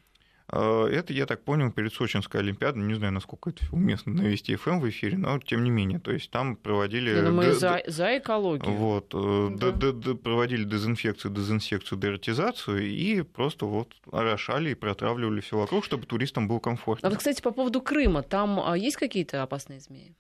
[0.48, 4.80] А, это, я так понял, перед Сочинской Олимпиадой, не знаю, насколько это уместно навести ФМ
[4.80, 7.22] в эфире, но тем не менее, то есть там проводили...
[7.22, 7.54] Да, мы д...
[7.54, 8.72] за, за экологию.
[8.72, 9.72] Вот, э, да.
[9.72, 16.06] д- д- проводили дезинфекцию, дезинсекцию, дератизацию и просто вот орошали и протравливали все вокруг, чтобы
[16.06, 17.08] туристам было комфортно.
[17.08, 20.16] А вот, кстати, по поводу Крыма, там а, есть какие-то опасные змеи?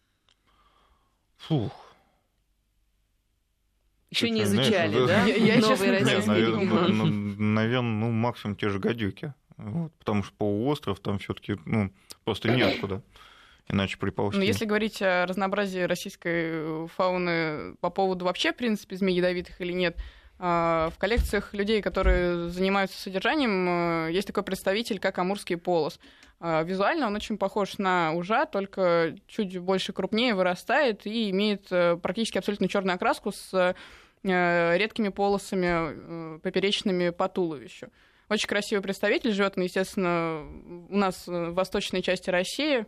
[1.37, 1.92] Фух,
[4.13, 5.23] еще не изучали, знаешь, да?
[5.31, 9.33] Я, я Новые российские наверное, наверное, ну, максимум те же гадюки.
[9.57, 11.91] Вот, потому что полуостров там все-таки ну,
[12.23, 13.01] просто неоткуда.
[13.69, 14.37] Иначе приползти.
[14.37, 19.71] Ну, если говорить о разнообразии российской фауны по поводу вообще, в принципе, змей ядовитых или
[19.71, 19.97] нет,
[20.37, 25.97] а, в коллекциях людей, которые занимаются содержанием, есть такой представитель, как амурский полос.
[26.41, 31.95] А, визуально он очень похож на ужа, только чуть больше крупнее вырастает и имеет э,
[31.95, 33.73] практически абсолютно черную окраску с Э,
[34.23, 37.89] редкими полосами э, поперечными по туловищу.
[38.29, 40.45] Очень красивый представитель, живет он, естественно,
[40.89, 42.85] у нас в восточной части России.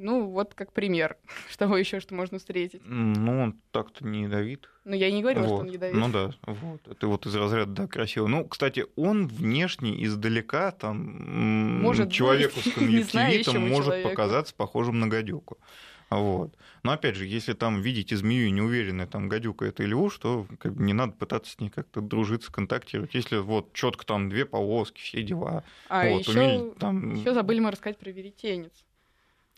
[0.00, 1.16] Ну, вот как пример.
[1.50, 2.80] Что еще, что можно встретить?
[2.84, 4.70] Ну, он так-то не ядовит.
[4.84, 5.48] Ну, я и не говорила, вот.
[5.48, 5.94] что он ядовит.
[5.94, 6.86] Ну да, вот.
[6.86, 8.28] Это вот из разряда, да, красиво.
[8.28, 12.66] Ну, кстати, он внешне издалека, там, может человеку быть.
[12.72, 14.08] с конъюнктивитом может человека.
[14.08, 15.58] показаться похожим на гадюку.
[16.10, 16.54] Вот.
[16.82, 20.16] Но опять же, если там видите змею и не уверены, там гадюка это или уж,
[20.18, 23.14] то как бы не надо пытаться с ней как-то дружиться, контактировать.
[23.14, 25.64] Если вот четко там две полоски, все дела.
[25.88, 27.14] А вот, еще, умели, там...
[27.14, 28.72] еще забыли мы рассказать про веретенец.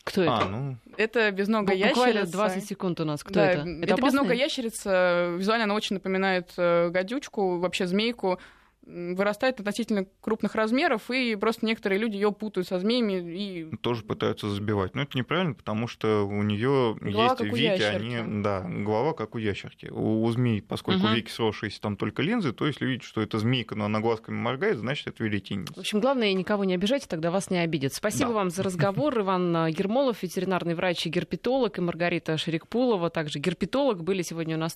[0.03, 0.39] Кто это?
[0.39, 0.77] А, ну...
[0.97, 1.99] Это безногая ящерица.
[1.99, 3.23] Буквально 20 секунд у нас.
[3.23, 3.69] Кто да, это?
[3.69, 5.35] Это, это безногая ящерица.
[5.37, 8.39] Визуально она очень напоминает э, гадючку, вообще змейку
[8.85, 14.49] вырастает относительно крупных размеров, и просто некоторые люди ее путают со змеями и тоже пытаются
[14.49, 14.95] забивать.
[14.95, 19.87] Но это неправильно, потому что у нее есть веки, они да, голова как у ящерки.
[19.87, 21.13] У, у змей, поскольку угу.
[21.13, 24.77] веки сросшиеся там только линзы, то если видите, что это змейка, но она глазками моргает,
[24.77, 25.69] значит это веретенец.
[25.69, 27.93] В общем, главное никого не обижайте, тогда вас не обидят.
[27.93, 28.35] Спасибо да.
[28.35, 34.21] вам за разговор, Иван Ермолов, ветеринарный врач и герпетолог, и Маргарита Шерикпулова, также герпетолог, были
[34.21, 34.69] сегодня у нас